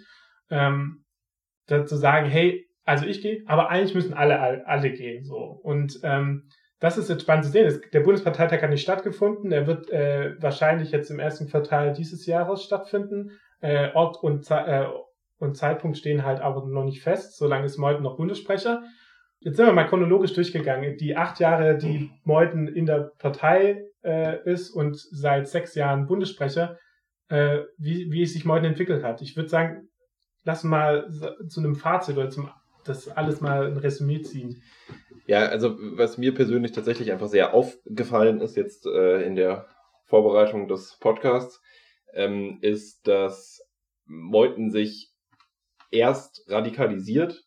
[0.51, 1.05] ähm,
[1.67, 5.25] zu sagen, hey, also ich gehe, aber eigentlich müssen alle, alle, alle gehen.
[5.25, 5.37] So.
[5.37, 6.49] Und ähm,
[6.79, 7.81] das ist jetzt spannend zu sehen.
[7.93, 9.51] Der Bundesparteitag hat nicht stattgefunden.
[9.51, 13.33] Er wird äh, wahrscheinlich jetzt im ersten Quartal dieses Jahres stattfinden.
[13.61, 14.87] Äh, Ort und, äh,
[15.39, 17.39] und Zeitpunkt stehen halt aber noch nicht fest.
[17.39, 18.83] Solange ist Meuthen noch Bundessprecher.
[19.41, 20.97] Jetzt sind wir mal chronologisch durchgegangen.
[20.97, 26.79] Die acht Jahre, die Meuthen in der Partei äh, ist und seit sechs Jahren Bundessprecher,
[27.29, 29.23] äh, wie, wie sich Meuthen entwickelt hat.
[29.23, 29.89] Ich würde sagen,
[30.45, 31.09] lass mal
[31.49, 32.51] zu einem Fazit oder zum
[32.89, 34.63] das alles mal ein Resümee ziehen.
[35.27, 39.67] Ja, also was mir persönlich tatsächlich einfach sehr aufgefallen ist jetzt äh, in der
[40.05, 41.61] Vorbereitung des Podcasts,
[42.15, 43.61] ähm, ist, dass
[44.05, 45.13] Meuthen sich
[45.91, 47.45] erst radikalisiert,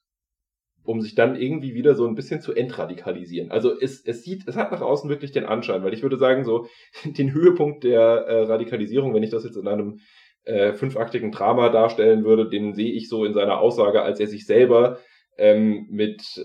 [0.90, 3.52] um sich dann irgendwie wieder so ein bisschen zu entradikalisieren.
[3.52, 6.44] Also es, es sieht, es hat nach außen wirklich den Anschein, weil ich würde sagen,
[6.44, 6.66] so
[7.06, 10.00] den Höhepunkt der äh, Radikalisierung, wenn ich das jetzt in einem
[10.46, 14.48] äh, fünfaktigen Drama darstellen würde, den sehe ich so in seiner Aussage, als er sich
[14.48, 14.98] selber
[15.38, 16.44] ähm, mit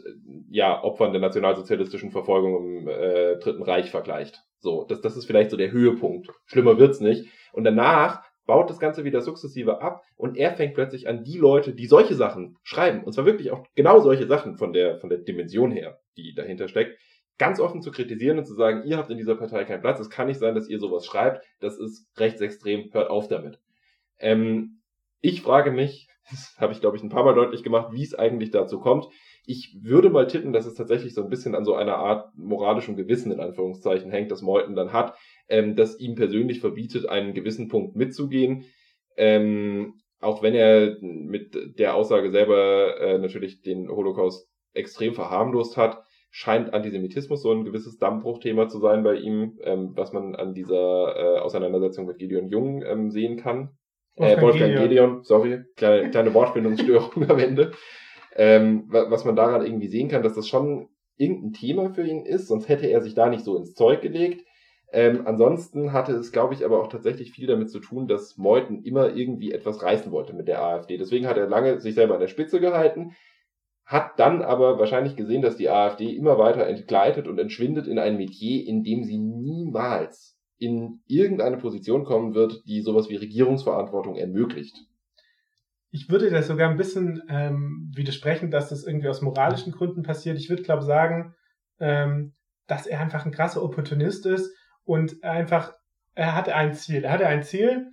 [0.51, 4.43] ja, Opfern der nationalsozialistischen Verfolgung im äh, Dritten Reich vergleicht.
[4.59, 6.29] So, das, das ist vielleicht so der Höhepunkt.
[6.45, 7.31] Schlimmer wird's nicht.
[7.55, 11.75] Und danach baut das Ganze wieder sukzessive ab und er fängt plötzlich an, die Leute,
[11.75, 15.19] die solche Sachen schreiben, und zwar wirklich auch genau solche Sachen von der, von der
[15.19, 16.99] Dimension her, die dahinter steckt,
[17.39, 20.11] ganz offen zu kritisieren und zu sagen, ihr habt in dieser Partei keinen Platz, es
[20.11, 23.59] kann nicht sein, dass ihr sowas schreibt, das ist rechtsextrem, hört auf damit.
[24.19, 24.81] Ähm,
[25.21, 28.15] ich frage mich, das habe ich, glaube ich, ein paar Mal deutlich gemacht, wie es
[28.15, 29.07] eigentlich dazu kommt.
[29.47, 32.97] Ich würde mal tippen, dass es tatsächlich so ein bisschen an so einer Art moralischem
[32.97, 35.15] Gewissen in Anführungszeichen hängt, das Meuthen dann hat,
[35.49, 38.65] ähm, das ihm persönlich verbietet, einen gewissen Punkt mitzugehen.
[39.17, 46.03] Ähm, auch wenn er mit der Aussage selber äh, natürlich den Holocaust extrem verharmlost hat,
[46.31, 51.15] scheint Antisemitismus so ein gewisses Dammbruchthema zu sein bei ihm, ähm, was man an dieser
[51.17, 53.71] äh, Auseinandersetzung mit Gideon Jung ähm, sehen kann.
[54.17, 54.89] Wolfgang, äh, Wolfgang Gideon.
[54.89, 57.73] Gideon, sorry, kleine, kleine Wortfindungsstörung am Ende.
[58.37, 62.49] Ähm, was man daran irgendwie sehen kann, dass das schon irgendein Thema für ihn ist,
[62.49, 64.45] sonst hätte er sich da nicht so ins Zeug gelegt.
[64.93, 68.85] Ähm, ansonsten hatte es, glaube ich, aber auch tatsächlich viel damit zu tun, dass Meuthen
[68.85, 70.97] immer irgendwie etwas reißen wollte mit der AfD.
[70.99, 73.13] Deswegen hat er lange sich selber an der Spitze gehalten,
[73.85, 78.17] hat dann aber wahrscheinlich gesehen, dass die AfD immer weiter entgleitet und entschwindet in ein
[78.17, 84.77] Metier, in dem sie niemals in irgendeine Position kommen wird, die sowas wie Regierungsverantwortung ermöglicht.
[85.95, 90.39] Ich würde das sogar ein bisschen ähm, widersprechen, dass das irgendwie aus moralischen Gründen passiert.
[90.39, 91.37] Ich würde, glaube sagen,
[91.79, 92.35] ähm,
[92.67, 95.73] dass er einfach ein krasser Opportunist ist und einfach,
[96.17, 97.05] er hatte ein Ziel.
[97.05, 97.87] Er hatte ein Ziel,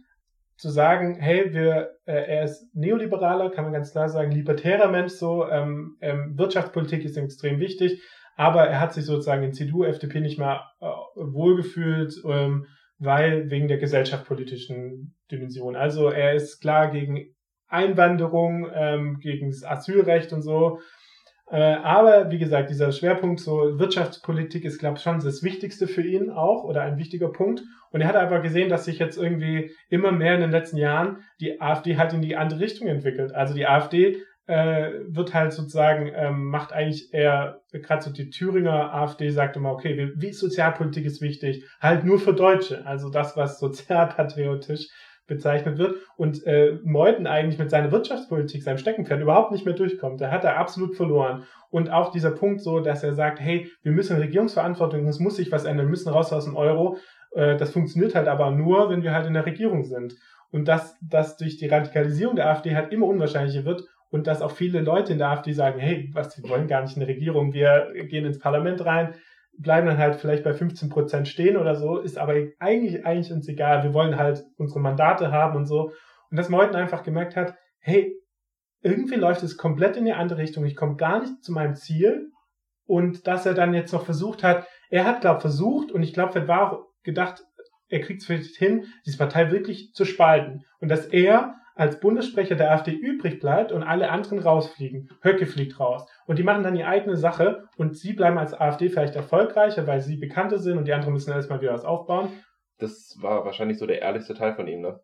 [0.57, 5.13] zu sagen, hey, wir, äh, er ist Neoliberaler, kann man ganz klar sagen, libertärer Mensch,
[5.13, 8.01] so, ähm, ähm, Wirtschaftspolitik ist extrem wichtig,
[8.35, 10.85] aber er hat sich sozusagen in CDU, FDP nicht mehr äh,
[11.15, 12.65] wohlgefühlt, ähm,
[12.99, 15.75] weil wegen der gesellschaftspolitischen Dimension.
[15.75, 17.33] Also er ist klar gegen
[17.71, 20.79] Einwanderung, ähm, gegen das Asylrecht und so.
[21.51, 26.01] Äh, aber wie gesagt, dieser Schwerpunkt so Wirtschaftspolitik ist, glaube ich, schon das Wichtigste für
[26.01, 27.61] ihn auch oder ein wichtiger Punkt.
[27.91, 31.23] Und er hat einfach gesehen, dass sich jetzt irgendwie immer mehr in den letzten Jahren
[31.41, 33.33] die AfD halt in die andere Richtung entwickelt.
[33.33, 38.93] Also die AfD äh, wird halt sozusagen, ähm, macht eigentlich eher, gerade so die Thüringer
[38.93, 43.35] AfD sagt immer, okay, wie, wie Sozialpolitik ist wichtig, halt nur für Deutsche, also das,
[43.35, 44.87] was sozialpatriotisch
[45.27, 50.19] bezeichnet wird und äh, Meuthen eigentlich mit seiner Wirtschaftspolitik, seinem Steckenpferd überhaupt nicht mehr durchkommt.
[50.19, 51.43] Da hat er absolut verloren.
[51.69, 55.51] Und auch dieser Punkt so, dass er sagt, hey, wir müssen Regierungsverantwortung, es muss sich
[55.51, 56.97] was ändern, wir müssen raus aus dem Euro.
[57.33, 60.15] Äh, das funktioniert halt aber nur, wenn wir halt in der Regierung sind.
[60.51, 64.51] Und dass das durch die Radikalisierung der AfD halt immer unwahrscheinlicher wird und dass auch
[64.51, 67.93] viele Leute in der AfD sagen, hey, was, wir wollen gar nicht eine Regierung, wir
[68.09, 69.13] gehen ins Parlament rein,
[69.57, 73.47] bleiben dann halt vielleicht bei 15 Prozent stehen oder so, ist aber eigentlich, eigentlich uns
[73.47, 75.91] egal, wir wollen halt unsere Mandate haben und so.
[76.29, 78.15] Und dass Meuthen einfach gemerkt hat, hey,
[78.81, 82.31] irgendwie läuft es komplett in die andere Richtung, ich komme gar nicht zu meinem Ziel.
[82.85, 86.39] Und dass er dann jetzt noch versucht hat, er hat, glaube versucht und ich glaube,
[86.39, 87.43] er war auch gedacht,
[87.87, 90.63] er kriegt es vielleicht hin, diese Partei wirklich zu spalten.
[90.79, 95.09] Und dass er als Bundessprecher der AfD übrig bleibt und alle anderen rausfliegen.
[95.21, 96.07] Höcke fliegt raus.
[96.25, 100.01] Und die machen dann die eigene Sache und sie bleiben als AfD vielleicht erfolgreicher, weil
[100.01, 102.29] sie bekannter sind und die anderen müssen erstmal wieder was aufbauen.
[102.77, 104.99] Das war wahrscheinlich so der ehrlichste Teil von ihm, ne?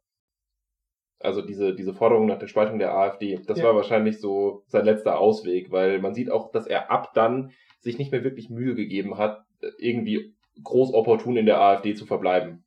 [1.19, 3.65] Also diese, diese Forderung nach der Spaltung der AfD, das ja.
[3.65, 7.97] war wahrscheinlich so sein letzter Ausweg, weil man sieht auch, dass er ab dann sich
[7.97, 9.43] nicht mehr wirklich Mühe gegeben hat,
[9.79, 12.63] irgendwie groß opportun in der AfD zu verbleiben.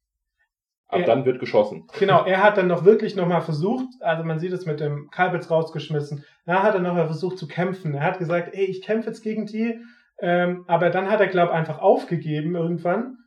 [0.91, 1.87] Ab Er- dann wird geschossen.
[1.99, 5.51] Genau, er hat dann noch wirklich nochmal versucht, also man sieht es mit dem Kalbitz
[5.51, 7.95] rausgeschmissen, da hat er nochmal versucht zu kämpfen.
[7.95, 9.79] Er hat gesagt, ey, ich kämpfe jetzt gegen die,
[10.19, 13.19] ähm, aber dann hat er, glaube einfach aufgegeben irgendwann,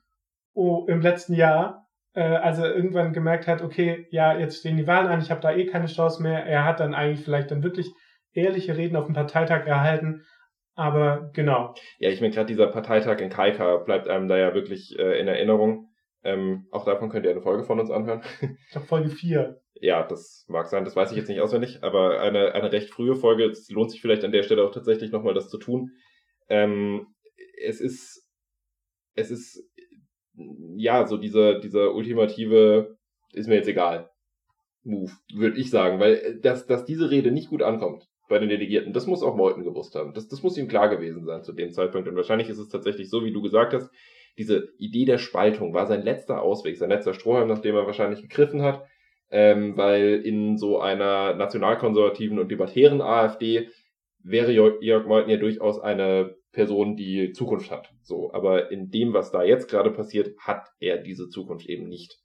[0.54, 4.86] oh, im letzten Jahr, äh, als er irgendwann gemerkt hat, okay, ja, jetzt stehen die
[4.86, 6.46] Wahlen an, ich habe da eh keine Chance mehr.
[6.46, 7.88] Er hat dann eigentlich vielleicht dann wirklich
[8.34, 10.24] ehrliche Reden auf dem Parteitag erhalten,
[10.76, 11.74] aber genau.
[12.00, 15.28] Ja, ich meine, gerade dieser Parteitag in Kaika bleibt einem da ja wirklich äh, in
[15.28, 15.93] Erinnerung.
[16.24, 18.22] Ähm, auch davon könnt ihr eine Folge von uns anhören.
[18.42, 19.62] Ich glaube Folge 4.
[19.76, 23.16] Ja, das mag sein, das weiß ich jetzt nicht auswendig, aber eine, eine recht frühe
[23.16, 23.46] Folge.
[23.46, 25.92] Es lohnt sich vielleicht an der Stelle auch tatsächlich nochmal das zu tun.
[26.48, 27.08] Ähm,
[27.62, 28.26] es ist,
[29.16, 29.70] es ist,
[30.76, 32.98] ja, so dieser, dieser ultimative,
[33.34, 34.10] ist mir jetzt egal,
[34.84, 38.50] Move, würde ich sagen, weil äh, dass, dass diese Rede nicht gut ankommt bei den
[38.50, 40.14] Delegierten, das muss auch Meuthen gewusst haben.
[40.14, 42.08] Das, das muss ihm klar gewesen sein zu dem Zeitpunkt.
[42.08, 43.90] Und wahrscheinlich ist es tatsächlich so, wie du gesagt hast,
[44.38, 48.22] diese Idee der Spaltung war sein letzter Ausweg, sein letzter Strohhalm, nach dem er wahrscheinlich
[48.22, 48.84] gegriffen hat,
[49.30, 53.70] ähm, weil in so einer nationalkonservativen und libertären AfD
[54.24, 57.92] wäre Jörg Jörg Meuthen ja durchaus eine Person, die Zukunft hat.
[58.04, 62.20] So, aber in dem, was da jetzt gerade passiert, hat er diese Zukunft eben nicht.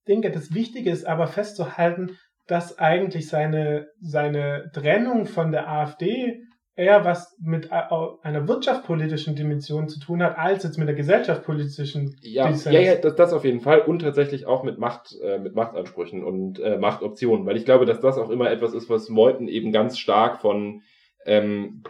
[0.00, 2.16] Ich denke, das Wichtige ist aber festzuhalten,
[2.46, 6.40] dass eigentlich seine, seine Trennung von der AfD
[6.76, 12.16] eher was mit a- einer wirtschaftspolitischen Dimension zu tun hat, als jetzt mit der gesellschaftspolitischen
[12.22, 12.74] Ja, Dissens.
[12.74, 16.24] ja, ja das, das auf jeden Fall und tatsächlich auch mit Macht, äh, mit Machtansprüchen
[16.24, 19.72] und äh, Machtoptionen, weil ich glaube, dass das auch immer etwas ist, was Meuthen eben
[19.72, 20.82] ganz stark von,
[21.26, 21.82] ähm,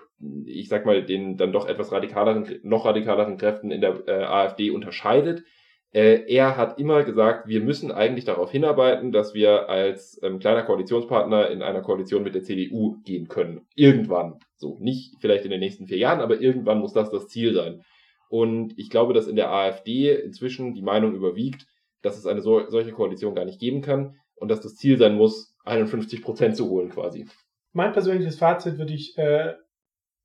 [0.45, 4.71] ich sag mal, den dann doch etwas radikaleren, noch radikaleren Kräften in der äh, AfD
[4.71, 5.45] unterscheidet.
[5.93, 10.63] Äh, er hat immer gesagt, wir müssen eigentlich darauf hinarbeiten, dass wir als ähm, kleiner
[10.63, 13.67] Koalitionspartner in einer Koalition mit der CDU gehen können.
[13.75, 14.39] Irgendwann.
[14.57, 17.83] So, nicht vielleicht in den nächsten vier Jahren, aber irgendwann muss das das Ziel sein.
[18.29, 21.67] Und ich glaube, dass in der AfD inzwischen die Meinung überwiegt,
[22.03, 25.17] dass es eine so, solche Koalition gar nicht geben kann und dass das Ziel sein
[25.17, 27.27] muss, 51 Prozent zu holen quasi.
[27.73, 29.55] Mein persönliches Fazit würde ich äh,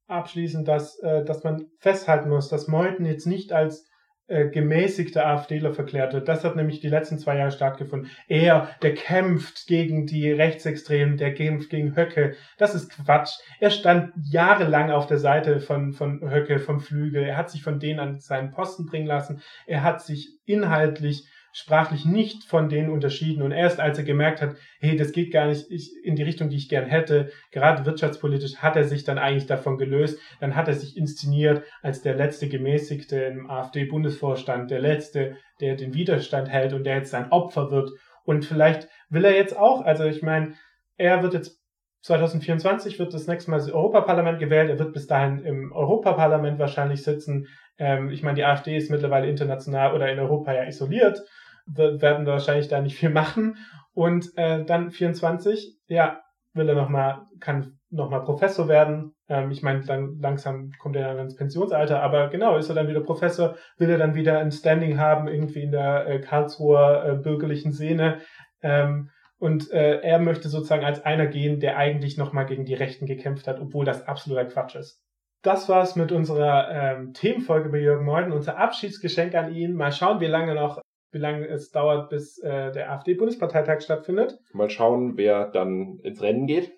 [0.07, 3.87] abschließen, dass, äh, dass man festhalten muss, dass Meuthen jetzt nicht als
[4.27, 6.27] äh, gemäßigter AfDler verklärt wird.
[6.27, 8.09] Das hat nämlich die letzten zwei Jahre stattgefunden.
[8.27, 12.35] Er, der kämpft gegen die Rechtsextremen, der kämpft gegen Höcke.
[12.57, 13.37] Das ist Quatsch.
[13.59, 17.23] Er stand jahrelang auf der Seite von, von Höcke, vom Flügel.
[17.23, 19.41] Er hat sich von denen an seinen Posten bringen lassen.
[19.67, 23.41] Er hat sich inhaltlich sprachlich nicht von denen unterschieden.
[23.41, 26.49] Und erst als er gemerkt hat, hey, das geht gar nicht ich, in die Richtung,
[26.49, 30.19] die ich gern hätte, gerade wirtschaftspolitisch, hat er sich dann eigentlich davon gelöst.
[30.41, 35.93] Dann hat er sich inszeniert als der letzte Gemäßigte im AfD-Bundesvorstand, der letzte, der den
[35.93, 37.89] Widerstand hält und der jetzt sein Opfer wird.
[38.25, 40.55] Und vielleicht will er jetzt auch, also ich meine,
[40.97, 41.61] er wird jetzt
[42.01, 44.69] 2024 wird das nächste Mal das Europaparlament gewählt.
[44.69, 47.47] Er wird bis dahin im Europaparlament wahrscheinlich sitzen.
[47.77, 51.23] Ähm, ich meine, die AfD ist mittlerweile international oder in Europa ja isoliert
[51.65, 53.57] werden wahrscheinlich da nicht viel machen.
[53.93, 56.21] Und äh, dann 24, ja,
[56.53, 59.13] will er nochmal, kann nochmal Professor werden.
[59.29, 62.87] Ähm, ich meine, dann langsam kommt er dann ins Pensionsalter, aber genau, ist er dann
[62.87, 67.15] wieder Professor, will er dann wieder ein Standing haben, irgendwie in der äh, Karlsruher äh,
[67.15, 68.19] bürgerlichen Szene.
[68.61, 73.05] Ähm, und äh, er möchte sozusagen als einer gehen, der eigentlich nochmal gegen die Rechten
[73.05, 75.01] gekämpft hat, obwohl das absoluter Quatsch ist.
[75.41, 79.75] Das war's mit unserer ähm, Themenfolge bei Jürgen Meuthen, unser Abschiedsgeschenk an ihn.
[79.75, 84.39] Mal schauen, wie lange noch wie lange es dauert, bis äh, der AfD-Bundesparteitag stattfindet.
[84.53, 86.71] Mal schauen, wer dann ins Rennen geht.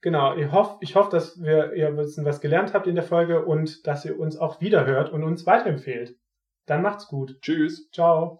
[0.00, 3.04] Genau, ich hoffe, ich hoff, dass wir ihr ein bisschen was gelernt habt in der
[3.04, 6.16] Folge und dass ihr uns auch wiederhört und uns weiterempfehlt.
[6.66, 7.40] Dann macht's gut.
[7.40, 7.90] Tschüss.
[7.90, 8.34] Ciao.